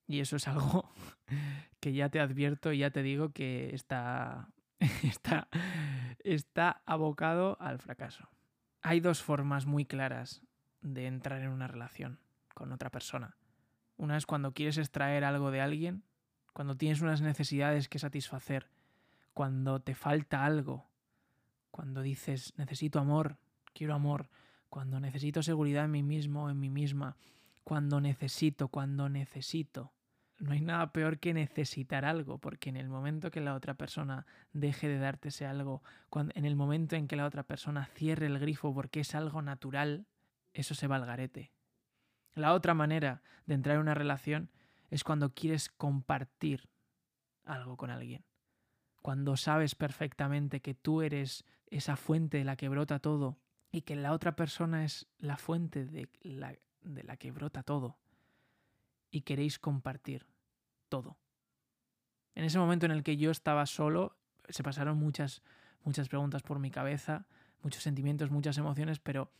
Y 0.09 0.19
eso 0.19 0.37
es 0.37 0.49
algo 0.49 0.91
que 1.81 1.93
ya 1.93 2.09
te 2.09 2.19
advierto 2.19 2.73
y 2.73 2.79
ya 2.79 2.91
te 2.91 3.03
digo 3.03 3.31
que 3.31 3.73
está, 3.73 4.49
está, 5.05 5.49
está 6.25 6.83
abocado 6.85 7.57
al 7.61 7.79
fracaso. 7.79 8.29
Hay 8.83 8.99
dos 8.99 9.23
formas 9.23 9.67
muy 9.67 9.85
claras 9.85 10.43
de 10.81 11.07
entrar 11.07 11.43
en 11.43 11.51
una 11.51 11.69
relación 11.69 12.19
con 12.55 12.73
otra 12.73 12.91
persona. 12.91 13.37
Una 13.97 14.17
es 14.17 14.27
cuando 14.27 14.53
quieres 14.53 14.79
extraer 14.79 15.25
algo 15.25 15.51
de 15.51 15.61
alguien, 15.61 16.05
cuando 16.53 16.77
tienes 16.77 17.01
unas 17.01 17.21
necesidades 17.21 17.89
que 17.89 17.99
satisfacer, 17.99 18.71
cuando 19.35 19.81
te 19.81 19.95
falta 19.95 20.45
algo, 20.45 20.89
cuando 21.71 22.03
dices 22.03 22.53
necesito 22.57 22.99
amor, 22.99 23.39
quiero 23.73 23.95
amor, 23.95 24.29
cuando 24.69 25.01
necesito 25.01 25.43
seguridad 25.43 25.85
en 25.85 25.91
mí 25.91 26.03
mismo, 26.03 26.51
en 26.51 26.59
mí 26.59 26.71
misma, 26.71 27.17
cuando 27.65 28.01
necesito, 28.01 28.69
cuando 28.69 29.09
necesito. 29.09 29.93
no 30.39 30.53
hay 30.53 30.61
nada 30.61 30.93
peor 30.93 31.19
que 31.19 31.35
necesitar 31.35 32.07
algo, 32.07 32.39
porque 32.39 32.71
en 32.71 32.77
el 32.77 32.89
momento 32.89 33.31
que 33.31 33.43
la 33.43 33.55
otra 33.55 33.75
persona 33.75 34.27
deje 34.55 34.89
de 34.89 34.99
darte 34.99 35.29
ese 35.29 35.45
algo, 35.45 35.83
en 36.35 36.45
el 36.47 36.57
momento 36.57 36.97
en 36.97 37.07
que 37.07 37.17
la 37.17 37.27
otra 37.27 37.43
persona 37.43 37.85
cierre 37.95 38.27
el 38.27 38.39
grifo 38.39 38.73
porque 38.73 39.01
es 39.01 39.15
algo 39.15 39.43
natural, 39.43 40.07
eso 40.55 40.75
se 40.75 40.87
va 40.87 40.97
al 40.97 41.05
garete. 41.05 41.53
La 42.35 42.55
otra 42.55 42.75
manera 42.75 43.23
de 43.47 43.55
entrar 43.55 43.77
en 43.77 43.83
una 43.83 43.95
relación 43.95 44.51
es 44.91 45.05
cuando 45.05 45.35
quieres 45.35 45.69
compartir 45.69 46.69
algo 47.45 47.77
con 47.77 47.91
alguien. 47.91 48.25
Cuando 49.03 49.37
sabes 49.37 49.75
perfectamente 49.75 50.61
que 50.61 50.75
tú 50.75 51.03
eres 51.03 51.45
esa 51.69 51.97
fuente 51.97 52.39
de 52.39 52.45
la 52.45 52.57
que 52.57 52.69
brota 52.69 52.99
todo 52.99 53.39
y 53.73 53.83
que 53.83 53.97
la 53.97 54.13
otra 54.13 54.37
persona 54.37 54.85
es 54.85 55.07
la 55.19 55.37
fuente 55.37 55.85
de 55.85 56.09
la, 56.23 56.55
de 56.83 57.03
la 57.05 57.17
que 57.17 57.31
brota 57.31 57.63
todo 57.63 57.99
y 59.11 59.23
queréis 59.23 59.59
compartir 59.59 60.27
todo. 60.89 61.17
En 62.35 62.45
ese 62.45 62.59
momento 62.59 62.87
en 62.87 62.93
el 62.93 63.03
que 63.03 63.17
yo 63.17 63.31
estaba 63.31 63.67
solo, 63.67 64.17
se 64.49 64.63
pasaron 64.63 64.99
muchas, 64.99 65.43
muchas 65.85 66.09
preguntas 66.09 66.43
por 66.43 66.59
mi 66.59 66.71
cabeza, 66.71 67.27
muchos 67.63 67.83
sentimientos, 67.83 68.31
muchas 68.31 68.59
emociones, 68.59 68.99
pero 68.99 69.33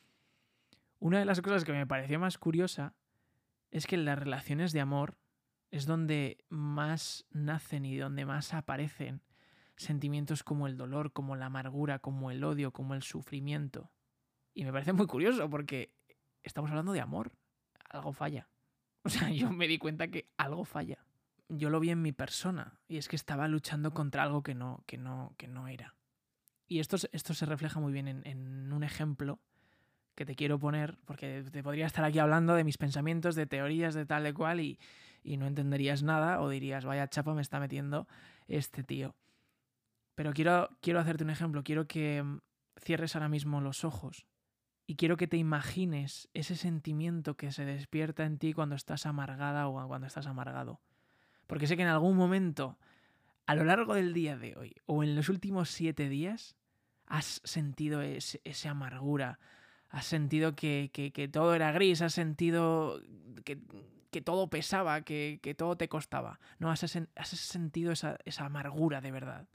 una 1.01 1.19
de 1.19 1.25
las 1.25 1.41
cosas 1.41 1.65
que 1.65 1.73
me 1.73 1.87
pareció 1.87 2.21
más 2.21 2.39
curiosa 2.39 2.95
es 3.71 3.87
que 3.87 3.97
en 3.97 4.05
las 4.05 4.19
relaciones 4.19 4.73
de 4.73 4.81
amor 4.81 5.19
es 5.71 5.87
donde 5.87 6.45
más 6.49 7.27
nacen 7.31 7.85
y 7.85 7.97
donde 7.97 8.27
más 8.27 8.53
aparecen 8.53 9.23
sentimientos 9.77 10.45
como 10.45 10.67
el 10.67 10.77
dolor, 10.77 11.13
como 11.13 11.37
la 11.37 11.47
amargura, 11.47 12.01
como 12.01 12.31
el 12.31 12.45
odio, 12.45 12.73
como 12.73 12.95
el 12.95 13.03
sufrimiento. 13.03 13.91
Y 14.53 14.65
me 14.65 14.73
parece 14.73 14.93
muy 14.93 15.07
curioso 15.07 15.49
porque 15.49 15.95
estamos 16.43 16.71
hablando 16.71 16.93
de 16.93 17.01
amor. 17.01 17.33
Algo 17.89 18.13
falla. 18.13 18.49
O 19.03 19.09
sea, 19.09 19.31
yo 19.31 19.51
me 19.51 19.67
di 19.67 19.79
cuenta 19.79 20.09
que 20.09 20.29
algo 20.37 20.67
falla. 20.67 21.07
Yo 21.49 21.71
lo 21.71 21.81
vi 21.81 21.89
en 21.89 22.03
mi 22.03 22.13
persona 22.13 22.79
y 22.87 22.99
es 22.99 23.09
que 23.09 23.17
estaba 23.17 23.49
luchando 23.49 23.95
contra 23.95 24.25
algo 24.25 24.43
que 24.43 24.55
no, 24.55 24.85
que 24.87 24.99
no, 24.99 25.35
que 25.39 25.49
no 25.49 25.69
era. 25.69 25.97
Y 26.67 26.81
esto, 26.81 26.99
esto 27.11 27.33
se 27.33 27.47
refleja 27.47 27.81
muy 27.81 27.95
bien 27.95 28.09
en, 28.09 28.27
en 28.27 28.71
un 28.71 28.85
ejemplo 28.85 29.41
que 30.15 30.27
te 30.27 30.35
quiero 30.35 30.59
poner, 30.59 30.99
porque 31.05 31.45
te 31.51 31.63
podría 31.63 31.87
estar 31.87 32.05
aquí 32.05 32.19
hablando 32.19 32.55
de 32.55 32.65
mis 32.65 32.79
pensamientos, 32.79 33.35
de 33.35 33.47
teorías, 33.47 33.95
de 33.95 34.07
tal 34.07 34.27
y 34.27 34.33
cual, 34.33 34.61
y, 34.61 34.79
y 35.23 35.37
no 35.37 35.47
entenderías 35.47 36.03
nada, 36.03 36.41
o 36.41 36.49
dirías, 36.49 36.85
vaya 36.85 37.09
chapa 37.09 37.35
me 37.35 37.43
está 37.43 37.61
metiendo 37.61 38.07
este 38.49 38.83
tío. 38.83 39.15
Pero 40.15 40.33
quiero, 40.33 40.69
quiero 40.81 41.01
hacerte 41.01 41.25
un 41.25 41.31
ejemplo, 41.31 41.63
quiero 41.63 41.87
que 41.87 42.23
mm, 42.23 42.41
cierres 42.79 43.17
ahora 43.17 43.29
mismo 43.29 43.61
los 43.61 43.85
ojos 43.85 44.27
y 44.87 44.97
quiero 44.97 45.17
que 45.17 45.29
te 45.29 45.37
imagines 45.37 46.29
ese 46.35 46.57
sentimiento 46.57 47.37
que 47.37 47.53
se 47.53 47.65
despierta 47.65 48.25
en 48.25 48.39
ti 48.39 48.53
cuando 48.53 48.75
estás 48.75 49.07
amargada 49.07 49.69
o 49.69 49.87
cuando 49.87 50.07
estás 50.07 50.27
amargado. 50.27 50.81
Porque 51.47 51.67
sé 51.67 51.77
que 51.77 51.83
en 51.83 51.89
algún 51.89 52.17
momento, 52.17 52.77
a 53.47 53.55
lo 53.55 53.65
largo 53.65 53.95
del 53.95 54.13
día 54.13 54.37
de 54.37 54.57
hoy 54.57 54.75
o 54.87 55.05
en 55.05 55.15
los 55.15 55.29
últimos 55.29 55.71
siete 55.71 56.09
días, 56.09 56.57
has 57.07 57.41
sentido 57.45 58.03
esa 58.03 58.71
amargura, 58.71 59.39
has 59.91 60.07
sentido 60.07 60.55
que, 60.55 61.31
todo 61.33 61.55
era 61.55 61.73
gris, 61.73 62.01
has 62.01 62.15
sentido 62.15 63.03
que, 63.45 64.21
todo 64.23 64.49
pesaba, 64.49 65.03
que, 65.03 65.55
todo 65.57 65.77
te 65.77 65.89
costaba. 65.89 66.41
No, 66.59 66.71
has, 66.71 66.85
has 66.85 67.29
sentido 67.29 67.93
esa, 67.93 68.19
esa, 68.25 68.47
amargura 68.47 69.01
de 69.01 69.11
verdad. 69.11 69.49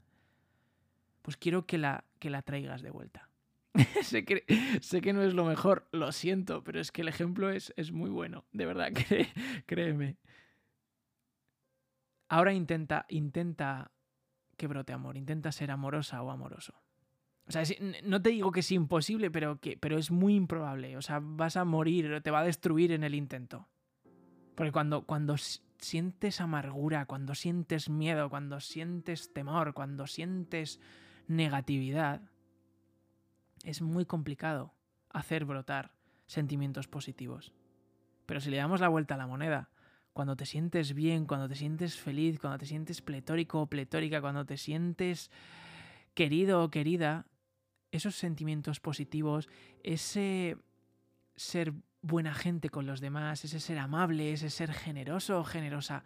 Pues 1.22 1.36
quiero 1.36 1.66
que 1.66 1.78
la, 1.78 2.04
que 2.18 2.30
la 2.30 2.42
traigas 2.42 2.82
de 2.82 2.90
vuelta. 2.90 3.28
sé, 4.02 4.24
que, 4.24 4.44
sé 4.80 5.00
que 5.00 5.12
no 5.12 5.22
es 5.22 5.34
lo 5.34 5.44
mejor, 5.44 5.88
lo 5.92 6.12
siento, 6.12 6.62
pero 6.62 6.80
es 6.80 6.92
que 6.92 7.02
el 7.02 7.08
ejemplo 7.08 7.50
es, 7.50 7.72
es 7.76 7.92
muy 7.92 8.10
bueno, 8.10 8.44
de 8.52 8.66
verdad, 8.66 8.92
créeme. 9.66 10.16
Ahora 12.28 12.52
intenta, 12.52 13.06
intenta 13.08 13.90
que 14.56 14.66
brote 14.66 14.92
amor, 14.92 15.16
intenta 15.16 15.52
ser 15.52 15.70
amorosa 15.70 16.22
o 16.22 16.30
amoroso. 16.30 16.74
O 17.48 17.52
sea, 17.52 17.62
no 18.02 18.20
te 18.20 18.30
digo 18.30 18.50
que 18.50 18.60
es 18.60 18.72
imposible, 18.72 19.30
pero, 19.30 19.60
que, 19.60 19.76
pero 19.76 19.98
es 19.98 20.10
muy 20.10 20.34
improbable. 20.34 20.96
O 20.96 21.02
sea, 21.02 21.20
vas 21.22 21.56
a 21.56 21.64
morir, 21.64 22.20
te 22.22 22.30
va 22.30 22.40
a 22.40 22.44
destruir 22.44 22.90
en 22.90 23.04
el 23.04 23.14
intento. 23.14 23.68
Porque 24.56 24.72
cuando, 24.72 25.02
cuando 25.02 25.36
sientes 25.78 26.40
amargura, 26.40 27.06
cuando 27.06 27.34
sientes 27.34 27.88
miedo, 27.88 28.30
cuando 28.30 28.58
sientes 28.60 29.32
temor, 29.32 29.74
cuando 29.74 30.06
sientes 30.06 30.80
negatividad, 31.28 32.22
es 33.62 33.80
muy 33.80 34.06
complicado 34.06 34.74
hacer 35.10 35.44
brotar 35.44 35.92
sentimientos 36.26 36.88
positivos. 36.88 37.52
Pero 38.26 38.40
si 38.40 38.50
le 38.50 38.56
damos 38.56 38.80
la 38.80 38.88
vuelta 38.88 39.14
a 39.14 39.18
la 39.18 39.26
moneda, 39.26 39.70
cuando 40.12 40.36
te 40.36 40.46
sientes 40.46 40.94
bien, 40.94 41.26
cuando 41.26 41.48
te 41.48 41.54
sientes 41.54 41.96
feliz, 41.96 42.40
cuando 42.40 42.58
te 42.58 42.66
sientes 42.66 43.02
pletórico 43.02 43.60
o 43.60 43.66
pletórica, 43.66 44.20
cuando 44.20 44.44
te 44.44 44.56
sientes 44.56 45.30
querido 46.14 46.64
o 46.64 46.70
querida, 46.70 47.26
esos 47.96 48.16
sentimientos 48.16 48.80
positivos, 48.80 49.48
ese 49.82 50.56
ser 51.36 51.72
buena 52.02 52.34
gente 52.34 52.68
con 52.70 52.86
los 52.86 53.00
demás, 53.00 53.44
ese 53.44 53.60
ser 53.60 53.78
amable, 53.78 54.32
ese 54.32 54.50
ser 54.50 54.72
generoso 54.72 55.40
o 55.40 55.44
generosa, 55.44 56.04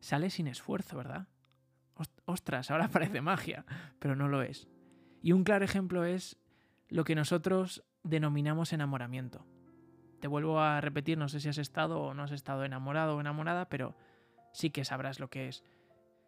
sale 0.00 0.30
sin 0.30 0.46
esfuerzo, 0.46 0.96
¿verdad? 0.96 1.26
Ostras, 2.24 2.70
ahora 2.70 2.88
parece 2.92 3.20
magia, 3.20 3.64
pero 3.98 4.16
no 4.16 4.28
lo 4.28 4.42
es. 4.42 4.68
Y 5.22 5.32
un 5.32 5.44
claro 5.44 5.64
ejemplo 5.64 6.04
es 6.04 6.36
lo 6.88 7.04
que 7.04 7.14
nosotros 7.14 7.84
denominamos 8.02 8.72
enamoramiento. 8.72 9.44
Te 10.20 10.28
vuelvo 10.28 10.60
a 10.60 10.80
repetir, 10.80 11.18
no 11.18 11.28
sé 11.28 11.40
si 11.40 11.48
has 11.48 11.58
estado 11.58 12.00
o 12.00 12.14
no 12.14 12.22
has 12.22 12.32
estado 12.32 12.64
enamorado 12.64 13.16
o 13.16 13.20
enamorada, 13.20 13.68
pero 13.68 13.96
sí 14.52 14.70
que 14.70 14.84
sabrás 14.84 15.20
lo 15.20 15.28
que 15.28 15.48
es. 15.48 15.64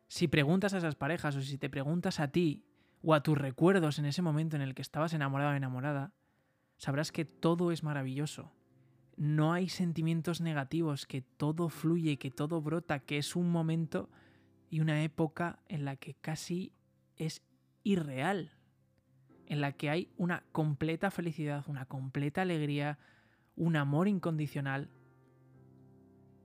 Si 0.09 0.28
preguntas 0.28 0.74
a 0.74 0.78
esas 0.78 0.96
parejas 0.96 1.37
o 1.37 1.40
si 1.40 1.59
te 1.59 1.70
preguntas 1.70 2.20
a 2.20 2.28
ti 2.28 2.65
o 3.09 3.14
a 3.14 3.23
tus 3.23 3.38
recuerdos 3.38 4.01
en 4.01 4.05
ese 4.05 4.21
momento 4.21 4.57
en 4.57 4.62
el 4.62 4.75
que 4.75 4.83
estabas 4.83 5.14
enamorado 5.14 5.53
o 5.53 5.55
enamorada, 5.55 6.12
sabrás 6.77 7.12
que 7.12 7.25
todo 7.25 7.71
es 7.71 7.85
maravilloso. 7.85 8.53
No 9.16 9.53
hay 9.53 9.69
sentimientos 9.69 10.40
negativos, 10.40 11.07
que 11.07 11.23
todo 11.23 11.69
fluye, 11.69 12.19
que 12.19 12.33
todo 12.33 12.61
brota, 12.61 12.99
que 12.99 13.19
es 13.19 13.37
un 13.37 13.49
momento 13.49 14.11
y 14.71 14.81
una 14.81 15.05
época 15.05 15.61
en 15.69 15.85
la 15.85 15.95
que 15.95 16.14
casi 16.14 16.73
es 17.14 17.42
irreal 17.85 18.51
en 19.47 19.61
la 19.61 19.71
que 19.71 19.88
hay 19.88 20.11
una 20.16 20.42
completa 20.51 21.12
felicidad, 21.12 21.62
una 21.69 21.87
completa 21.87 22.42
alegría, 22.42 22.99
un 23.55 23.77
amor 23.77 24.09
incondicional, 24.09 24.90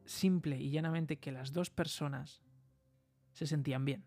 simple 0.05 0.61
y 0.61 0.69
llanamente 0.69 1.17
que 1.17 1.31
las 1.31 1.53
dos 1.53 1.71
personas 1.71 2.43
se 3.31 3.47
sentían 3.47 3.83
bien, 3.83 4.05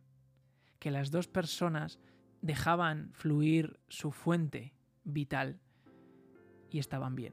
que 0.79 0.93
las 0.93 1.11
dos 1.11 1.27
personas 1.27 1.99
dejaban 2.45 3.09
fluir 3.15 3.81
su 3.89 4.11
fuente 4.11 4.75
vital 5.03 5.61
y 6.69 6.79
estaban 6.79 7.15
bien. 7.15 7.33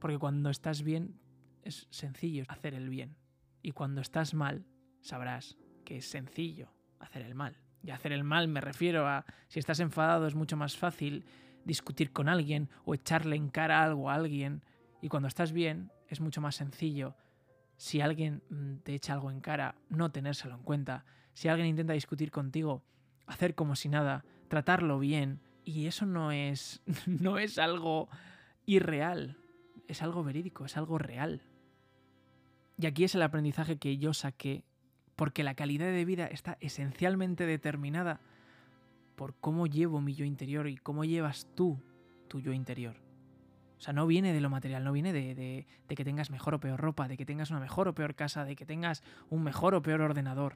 Porque 0.00 0.18
cuando 0.18 0.50
estás 0.50 0.82
bien 0.82 1.20
es 1.62 1.86
sencillo 1.90 2.42
hacer 2.48 2.74
el 2.74 2.88
bien 2.88 3.14
y 3.62 3.70
cuando 3.70 4.00
estás 4.00 4.34
mal 4.34 4.66
sabrás 5.00 5.58
que 5.84 5.98
es 5.98 6.10
sencillo 6.10 6.74
hacer 6.98 7.22
el 7.22 7.36
mal. 7.36 7.56
Y 7.84 7.92
hacer 7.92 8.10
el 8.10 8.24
mal 8.24 8.48
me 8.48 8.60
refiero 8.60 9.06
a 9.06 9.24
si 9.46 9.60
estás 9.60 9.78
enfadado 9.78 10.26
es 10.26 10.34
mucho 10.34 10.56
más 10.56 10.76
fácil 10.76 11.24
discutir 11.64 12.12
con 12.12 12.28
alguien 12.28 12.68
o 12.84 12.94
echarle 12.94 13.36
en 13.36 13.48
cara 13.48 13.84
algo 13.84 14.10
a 14.10 14.14
alguien. 14.14 14.64
Y 15.00 15.08
cuando 15.08 15.28
estás 15.28 15.52
bien 15.52 15.92
es 16.08 16.20
mucho 16.20 16.40
más 16.40 16.56
sencillo 16.56 17.14
si 17.76 18.00
alguien 18.00 18.42
mm, 18.50 18.78
te 18.78 18.94
echa 18.94 19.12
algo 19.12 19.30
en 19.30 19.40
cara, 19.40 19.76
no 19.88 20.10
tenérselo 20.10 20.56
en 20.56 20.62
cuenta. 20.62 21.04
Si 21.32 21.46
alguien 21.46 21.68
intenta 21.68 21.92
discutir 21.92 22.32
contigo, 22.32 22.82
hacer 23.32 23.54
como 23.54 23.76
si 23.76 23.88
nada, 23.88 24.24
tratarlo 24.48 24.98
bien. 24.98 25.40
Y 25.64 25.86
eso 25.86 26.06
no 26.06 26.32
es, 26.32 26.82
no 27.06 27.38
es 27.38 27.58
algo 27.58 28.08
irreal, 28.66 29.38
es 29.88 30.02
algo 30.02 30.24
verídico, 30.24 30.64
es 30.64 30.76
algo 30.76 30.98
real. 30.98 31.42
Y 32.78 32.86
aquí 32.86 33.04
es 33.04 33.14
el 33.14 33.22
aprendizaje 33.22 33.78
que 33.78 33.98
yo 33.98 34.14
saqué 34.14 34.64
porque 35.16 35.44
la 35.44 35.54
calidad 35.54 35.86
de 35.86 36.04
vida 36.04 36.26
está 36.26 36.56
esencialmente 36.60 37.46
determinada 37.46 38.20
por 39.14 39.34
cómo 39.34 39.66
llevo 39.66 40.00
mi 40.00 40.14
yo 40.14 40.24
interior 40.24 40.68
y 40.68 40.76
cómo 40.76 41.04
llevas 41.04 41.46
tú 41.54 41.78
tu 42.28 42.40
yo 42.40 42.52
interior. 42.52 42.96
O 43.78 43.84
sea, 43.84 43.92
no 43.92 44.06
viene 44.06 44.32
de 44.32 44.40
lo 44.40 44.48
material, 44.48 44.84
no 44.84 44.92
viene 44.92 45.12
de, 45.12 45.66
que 45.88 46.04
tengas 46.04 46.30
mejor 46.30 46.54
o 46.54 46.60
peor 46.60 46.80
ropa, 46.80 47.08
de 47.08 47.16
que 47.16 47.26
tengas 47.26 47.50
una 47.50 47.60
mejor 47.60 47.88
o 47.88 47.94
peor 47.94 48.14
casa, 48.14 48.44
de 48.44 48.56
que 48.56 48.64
tengas 48.64 49.02
un 49.28 49.42
mejor 49.42 49.74
o 49.74 49.82
peor 49.82 50.00
ordenador. 50.00 50.54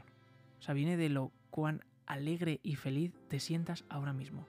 O 0.59 0.63
sea, 0.63 0.75
viene 0.75 0.97
de 0.97 1.09
lo 1.09 1.33
cuán 1.51 1.85
alegre 2.07 2.61
y 2.63 2.77
feliz 2.77 3.13
te 3.29 3.41
sientas 3.41 3.85
ahora 3.89 4.13
mismo. 4.13 4.47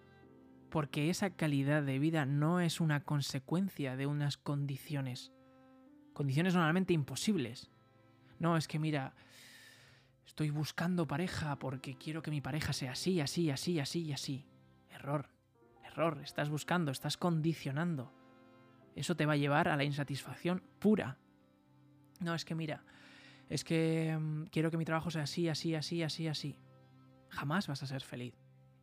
Porque 0.69 1.09
esa 1.09 1.29
calidad 1.31 1.83
de 1.83 1.99
vida 1.99 2.25
no 2.25 2.59
es 2.59 2.81
una 2.81 3.03
consecuencia 3.03 3.95
de 3.95 4.05
unas 4.05 4.37
condiciones. 4.37 5.31
Condiciones 6.13 6.53
normalmente 6.53 6.93
imposibles. 6.93 7.69
No, 8.39 8.57
es 8.57 8.67
que 8.67 8.79
mira, 8.79 9.13
Estoy 10.27 10.51
buscando 10.51 11.07
pareja 11.07 11.57
porque 11.57 11.97
quiero 11.97 12.21
que 12.21 12.29
mi 12.29 12.41
pareja 12.41 12.73
sea 12.73 12.91
así, 12.91 13.21
así, 13.21 13.49
así, 13.49 13.79
así 13.79 14.11
así. 14.11 14.45
Error, 14.91 15.29
error, 15.83 16.19
estás 16.21 16.49
buscando, 16.49 16.91
estás 16.91 17.17
condicionando. 17.17 18.13
Eso 18.93 19.15
te 19.15 19.25
va 19.25 19.33
a 19.33 19.37
llevar 19.37 19.69
a 19.69 19.77
la 19.77 19.85
insatisfacción 19.85 20.61
pura. 20.79 21.17
No, 22.19 22.35
es 22.35 22.45
que 22.45 22.55
mira, 22.55 22.83
es 23.49 23.63
que 23.63 24.15
mm, 24.19 24.43
quiero 24.51 24.69
que 24.69 24.77
mi 24.77 24.85
trabajo 24.85 25.09
sea 25.09 25.23
así, 25.23 25.47
así, 25.47 25.73
así, 25.73 26.03
así, 26.03 26.27
así. 26.27 26.59
Jamás 27.29 27.67
vas 27.67 27.83
a 27.83 27.87
ser 27.87 28.01
feliz. 28.01 28.35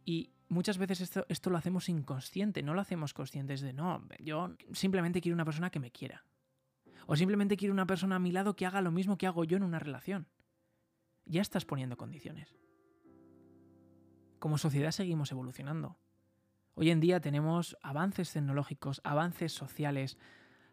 Y 0.04 0.30
muchas 0.48 0.78
veces 0.78 1.00
esto, 1.00 1.24
esto 1.28 1.50
lo 1.50 1.57
hacemos 1.57 1.88
inconsciente, 1.88 2.62
no 2.62 2.74
lo 2.74 2.80
hacemos 2.80 3.14
conscientes 3.14 3.61
de, 3.61 3.72
no, 3.72 4.07
yo 4.20 4.54
simplemente 4.72 5.20
quiero 5.20 5.35
una 5.35 5.44
persona 5.44 5.70
que 5.70 5.80
me 5.80 5.90
quiera. 5.90 6.24
O 7.07 7.16
simplemente 7.16 7.57
quiero 7.57 7.74
una 7.74 7.87
persona 7.87 8.16
a 8.16 8.18
mi 8.18 8.33
lado 8.33 8.57
que 8.57 8.66
haga 8.66 8.80
lo 8.80 8.90
mismo 8.90 9.18
que 9.18 9.26
hago 9.26 9.44
yo 9.44 9.57
en 9.57 9.62
una 9.62 9.78
relación. 9.78 10.26
Ya 11.26 11.42
estás 11.42 11.64
poniendo 11.64 11.96
condiciones. 11.96 12.54
Como 14.38 14.59
sociedad 14.59 14.90
seguimos 14.90 15.33
evolucionando. 15.33 15.98
Hoy 16.74 16.90
en 16.90 17.00
día 17.00 17.20
tenemos 17.20 17.76
avances 17.83 18.33
tecnológicos, 18.33 19.00
avances 19.04 19.52
sociales, 19.52 20.18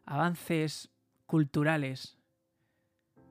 avances 0.05 0.89
culturales 1.25 2.17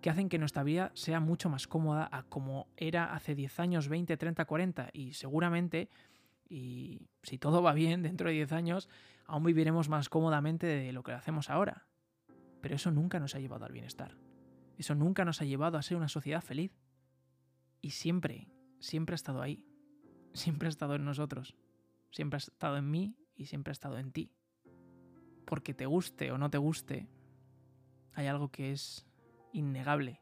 que 0.00 0.10
hacen 0.10 0.28
que 0.28 0.38
nuestra 0.38 0.62
vida 0.62 0.90
sea 0.94 1.20
mucho 1.20 1.48
más 1.48 1.66
cómoda 1.66 2.08
a 2.10 2.22
como 2.24 2.68
era 2.76 3.14
hace 3.14 3.34
10 3.34 3.60
años, 3.60 3.88
20, 3.88 4.16
30, 4.16 4.44
40 4.44 4.90
y 4.92 5.12
seguramente, 5.12 5.88
y 6.48 7.08
si 7.22 7.38
todo 7.38 7.62
va 7.62 7.72
bien, 7.72 8.02
dentro 8.02 8.28
de 8.28 8.34
10 8.34 8.52
años 8.52 8.88
aún 9.26 9.44
viviremos 9.44 9.88
más 9.88 10.08
cómodamente 10.08 10.66
de 10.66 10.92
lo 10.92 11.02
que 11.02 11.12
hacemos 11.12 11.50
ahora. 11.50 11.86
Pero 12.60 12.74
eso 12.74 12.90
nunca 12.90 13.20
nos 13.20 13.34
ha 13.34 13.38
llevado 13.38 13.64
al 13.64 13.72
bienestar. 13.72 14.16
Eso 14.76 14.94
nunca 14.94 15.24
nos 15.24 15.40
ha 15.40 15.44
llevado 15.44 15.78
a 15.78 15.82
ser 15.82 15.96
una 15.96 16.08
sociedad 16.08 16.42
feliz. 16.42 16.72
Y 17.80 17.90
siempre, 17.90 18.48
siempre 18.80 19.14
ha 19.14 19.16
estado 19.16 19.40
ahí. 19.40 19.64
Siempre 20.34 20.66
ha 20.66 20.70
estado 20.70 20.96
en 20.96 21.04
nosotros. 21.04 21.56
Siempre 22.10 22.36
ha 22.36 22.38
estado 22.38 22.76
en 22.76 22.90
mí 22.90 23.16
y 23.36 23.46
siempre 23.46 23.70
ha 23.70 23.72
estado 23.72 23.98
en 23.98 24.10
ti. 24.10 24.32
Porque 25.46 25.74
te 25.74 25.86
guste 25.86 26.32
o 26.32 26.38
no 26.38 26.50
te 26.50 26.58
guste, 26.58 27.08
hay 28.12 28.26
algo 28.26 28.50
que 28.50 28.72
es 28.72 29.06
innegable. 29.52 30.20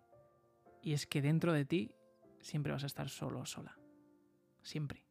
Y 0.82 0.92
es 0.92 1.06
que 1.06 1.22
dentro 1.22 1.52
de 1.52 1.64
ti 1.64 1.94
siempre 2.40 2.72
vas 2.72 2.84
a 2.84 2.86
estar 2.86 3.08
solo 3.08 3.40
o 3.40 3.46
sola. 3.46 3.78
Siempre. 4.62 5.04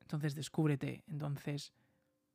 Entonces 0.00 0.34
descúbrete, 0.34 1.04
entonces 1.06 1.74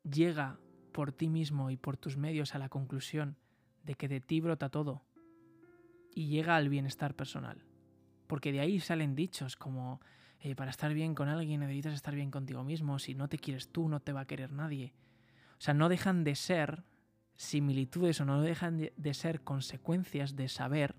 llega 0.03 0.59
por 0.91 1.11
ti 1.11 1.27
mismo 1.27 1.71
y 1.71 1.77
por 1.77 1.97
tus 1.97 2.17
medios 2.17 2.53
a 2.53 2.59
la 2.59 2.69
conclusión 2.69 3.37
de 3.83 3.95
que 3.95 4.07
de 4.07 4.21
ti 4.21 4.41
brota 4.41 4.69
todo 4.69 5.03
y 6.13 6.27
llega 6.27 6.55
al 6.55 6.69
bienestar 6.69 7.15
personal. 7.15 7.65
Porque 8.27 8.51
de 8.51 8.59
ahí 8.59 8.79
salen 8.79 9.15
dichos 9.15 9.55
como 9.55 10.01
eh, 10.39 10.55
para 10.55 10.71
estar 10.71 10.93
bien 10.93 11.15
con 11.15 11.29
alguien 11.29 11.61
necesitas 11.61 11.93
estar 11.93 12.13
bien 12.13 12.29
contigo 12.29 12.63
mismo, 12.63 12.99
si 12.99 13.15
no 13.15 13.27
te 13.27 13.39
quieres 13.39 13.69
tú 13.69 13.89
no 13.89 13.99
te 13.99 14.13
va 14.13 14.21
a 14.21 14.27
querer 14.27 14.51
nadie. 14.51 14.93
O 15.57 15.61
sea, 15.61 15.73
no 15.73 15.89
dejan 15.89 16.23
de 16.23 16.35
ser 16.35 16.83
similitudes 17.35 18.21
o 18.21 18.25
no 18.25 18.41
dejan 18.41 18.89
de 18.95 19.13
ser 19.13 19.41
consecuencias 19.41 20.35
de 20.35 20.49
saber 20.49 20.95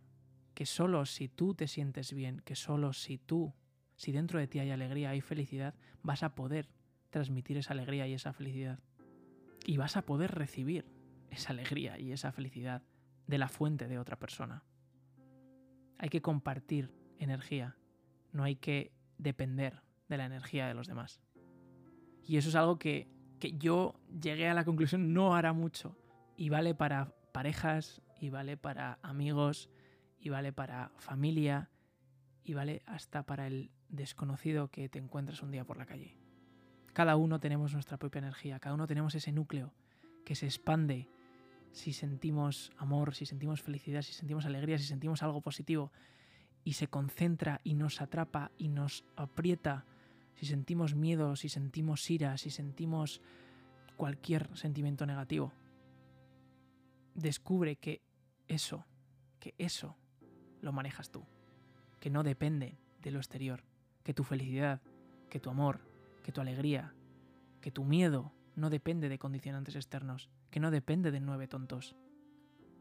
que 0.55 0.67
solo 0.67 1.05
si 1.07 1.29
tú 1.29 1.55
te 1.55 1.69
sientes 1.69 2.13
bien, 2.13 2.41
que 2.45 2.57
solo 2.57 2.93
si 2.93 3.19
tú, 3.19 3.53
si 3.97 4.13
dentro 4.13 4.39
de 4.39 4.47
ti 4.47 4.61
hay 4.61 4.71
alegría, 4.71 5.11
hay 5.11 5.21
felicidad, 5.21 5.75
vas 6.03 6.23
a 6.23 6.35
poder 6.35 6.69
transmitir 7.11 7.57
esa 7.57 7.73
alegría 7.73 8.07
y 8.07 8.15
esa 8.15 8.33
felicidad. 8.33 8.79
Y 9.67 9.77
vas 9.77 9.97
a 9.97 10.03
poder 10.03 10.35
recibir 10.35 10.87
esa 11.31 11.53
alegría 11.53 11.99
y 11.99 12.13
esa 12.13 12.33
felicidad 12.33 12.83
de 13.27 13.39
la 13.39 13.49
fuente 13.49 13.89
de 13.89 13.99
otra 13.99 14.19
persona. 14.19 14.65
Hay 15.99 16.09
que 16.09 16.23
compartir 16.23 16.93
energía, 17.19 17.77
no 18.33 18.45
hay 18.45 18.57
que 18.57 18.93
depender 19.19 19.83
de 20.09 20.19
la 20.19 20.27
energía 20.27 20.67
de 20.67 20.75
los 20.75 20.87
demás. 20.87 21.21
Y 22.27 22.37
eso 22.37 22.49
es 22.49 22.55
algo 22.55 22.79
que, 22.79 23.09
que 23.39 23.53
yo 23.53 24.01
llegué 24.21 24.49
a 24.49 24.55
la 24.55 24.65
conclusión 24.65 25.13
no 25.13 25.35
hará 25.35 25.53
mucho. 25.53 25.97
Y 26.37 26.49
vale 26.49 26.75
para 26.75 27.15
parejas, 27.33 28.03
y 28.21 28.31
vale 28.31 28.57
para 28.57 28.99
amigos, 29.03 29.69
y 30.25 30.31
vale 30.31 30.55
para 30.55 30.91
familia, 30.97 31.69
y 32.45 32.55
vale 32.55 32.83
hasta 32.87 33.25
para 33.25 33.47
el 33.47 33.71
desconocido 33.91 34.69
que 34.69 34.89
te 34.89 34.99
encuentras 34.99 35.43
un 35.43 35.51
día 35.51 35.67
por 35.67 35.77
la 35.77 35.85
calle. 35.85 36.17
Cada 36.95 37.17
uno 37.17 37.41
tenemos 37.41 37.75
nuestra 37.75 37.99
propia 37.99 38.21
energía, 38.21 38.59
cada 38.59 38.75
uno 38.75 38.87
tenemos 38.87 39.15
ese 39.15 39.33
núcleo 39.33 39.75
que 40.25 40.35
se 40.35 40.47
expande 40.47 41.09
si 41.73 41.93
sentimos 41.93 42.73
amor, 42.79 43.15
si 43.15 43.27
sentimos 43.27 43.61
felicidad, 43.61 44.01
si 44.01 44.15
sentimos 44.15 44.47
alegría, 44.47 44.79
si 44.79 44.85
sentimos 44.85 45.23
algo 45.23 45.43
positivo 45.43 45.93
y 46.65 46.73
se 46.73 46.89
concentra 46.89 47.61
y 47.63 47.75
nos 47.75 48.01
atrapa 48.01 48.51
y 48.57 48.69
nos 48.69 49.05
aprieta, 49.17 49.85
si 50.37 50.47
sentimos 50.47 50.95
miedo, 50.95 51.37
si 51.37 51.51
sentimos 51.51 52.09
ira, 52.11 52.39
si 52.39 52.49
sentimos 52.49 53.21
cualquier 53.99 54.57
sentimiento 54.57 55.05
negativo, 55.05 55.53
descubre 57.15 57.77
que 57.77 58.01
eso, 58.49 58.87
que 59.39 59.55
eso 59.59 59.99
lo 60.65 60.73
manejas 60.73 61.11
tú, 61.11 61.25
que 62.01 62.11
no 62.11 62.23
depende 62.23 62.77
de 63.03 63.11
lo 63.11 63.19
exterior, 63.19 63.63
que 64.03 64.15
tu 64.15 64.25
felicidad, 64.25 64.81
que 65.29 65.41
tu 65.41 65.51
amor, 65.51 65.81
que 66.23 66.33
tu 66.33 66.41
alegría, 66.41 66.95
que 67.61 67.71
tu 67.71 67.85
miedo 67.85 68.33
no 68.57 68.71
depende 68.71 69.09
de 69.09 69.19
condicionantes 69.19 69.77
externos, 69.77 70.31
que 70.51 70.61
no 70.61 70.71
depende 70.71 71.11
de 71.11 71.21
nueve 71.21 71.49
tontos, 71.49 71.97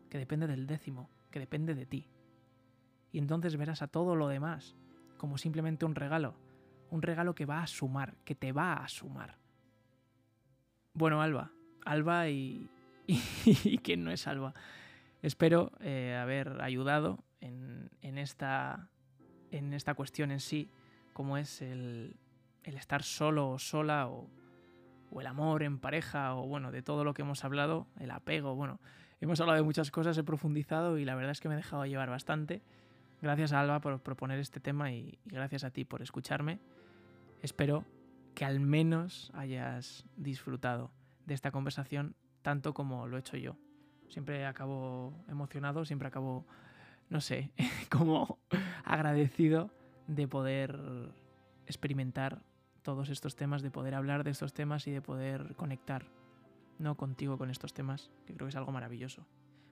que 0.09 0.17
depende 0.17 0.47
del 0.47 0.67
décimo, 0.67 1.09
que 1.29 1.39
depende 1.39 1.75
de 1.75 1.85
ti. 1.85 2.07
Y 3.11 3.19
entonces 3.19 3.57
verás 3.57 3.81
a 3.81 3.87
todo 3.87 4.15
lo 4.15 4.27
demás 4.27 4.75
como 5.17 5.37
simplemente 5.37 5.85
un 5.85 5.95
regalo, 5.95 6.35
un 6.89 7.01
regalo 7.01 7.33
que 7.33 7.45
va 7.45 7.63
a 7.63 7.67
sumar, 7.67 8.15
que 8.25 8.35
te 8.35 8.51
va 8.51 8.73
a 8.73 8.87
sumar. 8.87 9.37
Bueno, 10.93 11.21
Alba, 11.21 11.51
Alba 11.85 12.29
y, 12.29 12.69
y, 13.07 13.77
quién 13.79 14.03
no 14.03 14.11
es 14.11 14.27
Alba. 14.27 14.53
Espero 15.21 15.71
eh, 15.79 16.19
haber 16.21 16.61
ayudado 16.61 17.23
en, 18.03 18.19
esta, 18.19 18.87
en 19.49 19.73
esta 19.73 19.95
cuestión 19.95 20.29
en 20.29 20.39
sí, 20.39 20.69
como 21.13 21.37
es 21.37 21.63
el, 21.63 22.15
el 22.63 22.77
estar 22.77 23.01
solo 23.01 23.49
o 23.49 23.57
sola 23.57 24.07
o 24.07 24.29
o 25.13 25.21
el 25.21 25.27
amor 25.27 25.63
en 25.63 25.77
pareja, 25.77 26.35
o 26.35 26.47
bueno, 26.47 26.71
de 26.71 26.81
todo 26.81 27.03
lo 27.03 27.13
que 27.13 27.21
hemos 27.21 27.43
hablado, 27.45 27.87
el 27.99 28.09
apego, 28.11 28.55
bueno, 28.55 28.79
hemos 29.21 29.39
hablado 29.39 29.57
de 29.57 29.63
muchas 29.63 29.91
cosas, 29.91 30.17
he 30.17 30.23
profundizado 30.23 30.97
y 30.97 31.05
la 31.05 31.13
verdad 31.13 31.31
es 31.31 31.39
que 31.39 31.47
me 31.47 31.53
he 31.53 31.57
dejado 31.57 31.85
llevar 31.85 32.09
bastante. 32.09 32.63
Gracias 33.21 33.53
a 33.53 33.61
Alba 33.61 33.79
por 33.79 34.01
proponer 34.01 34.39
este 34.39 34.59
tema 34.59 34.91
y, 34.91 35.19
gracias 35.25 35.63
a 35.63 35.69
ti 35.69 35.85
por 35.85 36.01
escucharme. 36.01 36.59
Espero 37.41 37.85
que 38.33 38.43
al 38.43 38.59
menos 38.59 39.31
hayas 39.35 40.05
disfrutado 40.17 40.91
de 41.25 41.35
esta 41.35 41.51
conversación 41.51 42.15
tanto 42.41 42.73
como 42.73 43.07
lo 43.07 43.17
he 43.17 43.19
hecho 43.19 43.37
yo. 43.37 43.55
Siempre 44.09 44.45
acabo 44.45 45.13
emocionado, 45.29 45.85
siempre 45.85 46.07
acabo, 46.07 46.45
no 47.13 47.21
sé, 47.21 47.51
como 47.91 48.39
agradecido 48.83 49.69
de 50.07 50.27
poder 50.27 50.79
experimentar 51.67 52.41
todos 52.81 53.09
estos 53.09 53.35
temas, 53.35 53.61
de 53.61 53.69
poder 53.69 53.93
hablar 53.93 54.23
de 54.23 54.31
estos 54.31 54.51
temas 54.53 54.87
y 54.87 54.91
de 54.91 55.01
poder 55.01 55.55
conectar, 55.55 56.07
¿no? 56.79 56.97
Contigo 56.97 57.37
con 57.37 57.51
estos 57.51 57.71
temas, 57.71 58.11
que 58.25 58.33
creo 58.33 58.47
que 58.47 58.49
es 58.49 58.55
algo 58.55 58.71
maravilloso. 58.71 59.27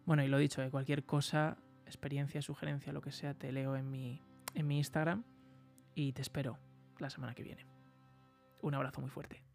Bueno, 0.05 0.23
y 0.23 0.27
lo 0.27 0.37
dicho, 0.37 0.61
de 0.61 0.67
eh, 0.67 0.71
cualquier 0.71 1.03
cosa, 1.03 1.57
experiencia, 1.87 2.43
sugerencia, 2.43 2.93
lo 2.93 3.01
que 3.01 3.11
sea, 3.11 3.33
te 3.33 3.51
leo 3.51 3.75
en 3.75 3.89
mi, 3.89 4.21
en 4.53 4.67
mi 4.67 4.77
Instagram 4.77 5.23
y 5.95 6.13
te 6.13 6.21
espero 6.21 6.59
la 6.99 7.09
semana 7.09 7.33
que 7.33 7.43
viene. 7.43 7.65
Un 8.61 8.75
abrazo 8.75 9.01
muy 9.01 9.09
fuerte. 9.09 9.50